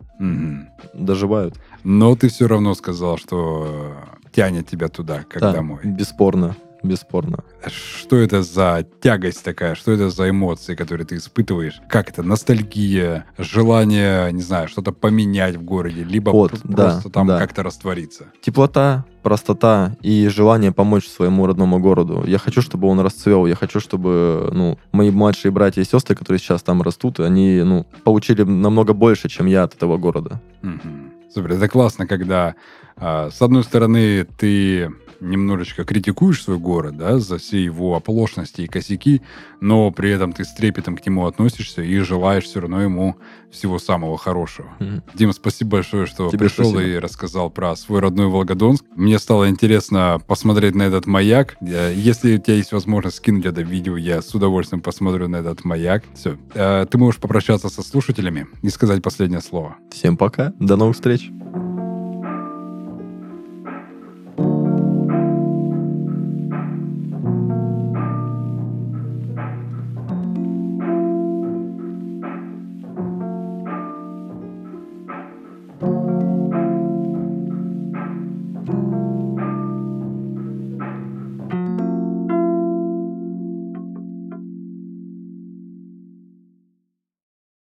доживают. 0.95 1.55
Но 1.85 2.15
ты 2.15 2.29
все 2.29 2.47
равно 2.47 2.75
сказал, 2.75 3.17
что 3.17 3.95
тянет 4.33 4.69
тебя 4.69 4.89
туда, 4.89 5.25
как 5.29 5.53
домой. 5.53 5.81
Бесспорно. 5.85 6.55
Бесспорно. 6.83 7.45
Что 7.67 8.17
это 8.17 8.43
за 8.43 8.87
тягость 9.01 9.45
такая? 9.45 9.75
Что 9.75 9.93
это 9.93 10.11
за 10.11 10.31
эмоции, 10.31 10.75
которые 10.75 11.07
ты 11.07 11.17
испытываешь? 11.17 11.81
Как 11.89 12.09
это? 12.09 12.23
Ностальгия, 12.23 13.27
желание, 13.39 14.33
не 14.33 14.43
знаю, 14.43 14.69
что-то 14.69 14.93
поменять 14.93 15.57
в 15.57 15.63
городе, 15.63 16.05
либо 16.05 16.31
Вот, 16.31 16.53
пр- 16.53 16.61
да, 16.65 16.91
просто 16.91 17.11
там 17.11 17.27
да. 17.27 17.39
как-то 17.39 17.63
раствориться? 17.63 18.27
Теплота, 18.41 19.05
простота 19.23 19.97
и 20.01 20.29
желание 20.29 20.73
помочь 20.73 21.07
своему 21.07 21.47
родному 21.47 21.79
городу. 21.79 22.25
Я 22.27 22.39
хочу, 22.39 22.63
чтобы 22.63 22.89
он 22.89 23.01
расцвел. 23.01 23.47
Я 23.47 23.55
хочу, 23.55 23.81
чтобы 23.81 24.49
ну, 24.53 24.79
мои 24.93 25.11
младшие 25.11 25.53
братья 25.53 25.83
и 25.83 25.85
сестры, 25.85 26.17
которые 26.17 26.39
сейчас 26.39 26.63
там 26.63 26.81
растут, 26.83 27.21
они 27.21 27.63
ну, 27.63 27.87
получили 28.05 28.43
намного 28.43 28.95
больше, 28.95 29.29
чем 29.29 29.47
я 29.47 29.65
от 29.65 29.75
этого 29.75 29.99
города. 29.99 30.41
Мгм. 30.63 31.13
Супер, 31.33 31.53
это 31.53 31.69
классно, 31.69 32.07
когда 32.07 32.55
а, 32.97 33.31
с 33.31 33.41
одной 33.41 33.63
стороны 33.65 34.27
ты 34.39 34.91
немножечко 35.21 35.85
критикуешь 35.85 36.43
свой 36.43 36.59
город, 36.59 36.97
да, 36.97 37.19
за 37.19 37.39
все 37.39 37.63
его 37.63 37.95
оплошности 37.97 38.63
и 38.63 38.67
косяки, 38.67 39.23
но 39.61 39.91
при 39.91 40.11
этом 40.11 40.33
ты 40.33 40.45
с 40.45 40.53
трепетом 40.55 40.97
к 40.97 41.05
нему 41.07 41.27
относишься 41.27 41.83
и 41.83 41.99
желаешь 41.99 42.45
все 42.45 42.61
равно 42.61 42.83
ему 42.83 43.17
всего 43.51 43.79
самого 43.79 44.17
хорошего. 44.17 44.69
Мгм. 44.79 45.03
Дима, 45.15 45.33
спасибо 45.33 45.71
большое, 45.73 46.07
что 46.07 46.29
Тебе 46.29 46.39
пришел 46.47 46.71
спасибо. 46.71 46.83
и 46.83 46.99
рассказал 46.99 47.51
про 47.51 47.75
свой 47.77 48.01
родной 48.01 48.27
Волгодонск. 48.29 48.85
Мне 48.95 49.19
стало 49.19 49.49
интересно 49.49 50.21
посмотреть 50.27 50.75
на 50.75 50.85
этот 50.85 51.07
маяк. 51.07 51.57
Я- 51.61 51.89
Если 51.91 52.37
у 52.37 52.39
тебя 52.39 52.55
есть 52.57 52.73
возможность 52.73 53.17
скинуть 53.17 53.45
это 53.47 53.63
видео, 53.63 53.97
я 53.97 54.23
с 54.23 54.35
удовольствием 54.35 54.81
посмотрю 54.81 55.29
на 55.29 55.37
этот 55.37 55.65
маяк. 55.65 56.05
Все. 56.15 56.37
Ты 56.55 56.99
можешь 56.99 57.21
попрощаться 57.21 57.69
со 57.69 57.83
слушателями 57.83 58.47
и 58.63 58.69
сказать 58.71 59.03
последнее 59.03 59.41
слово. 59.41 59.77
Всем 59.91 60.17
пока, 60.17 60.53
до 60.61 60.77
новых 60.77 60.95
встреч. 60.97 61.31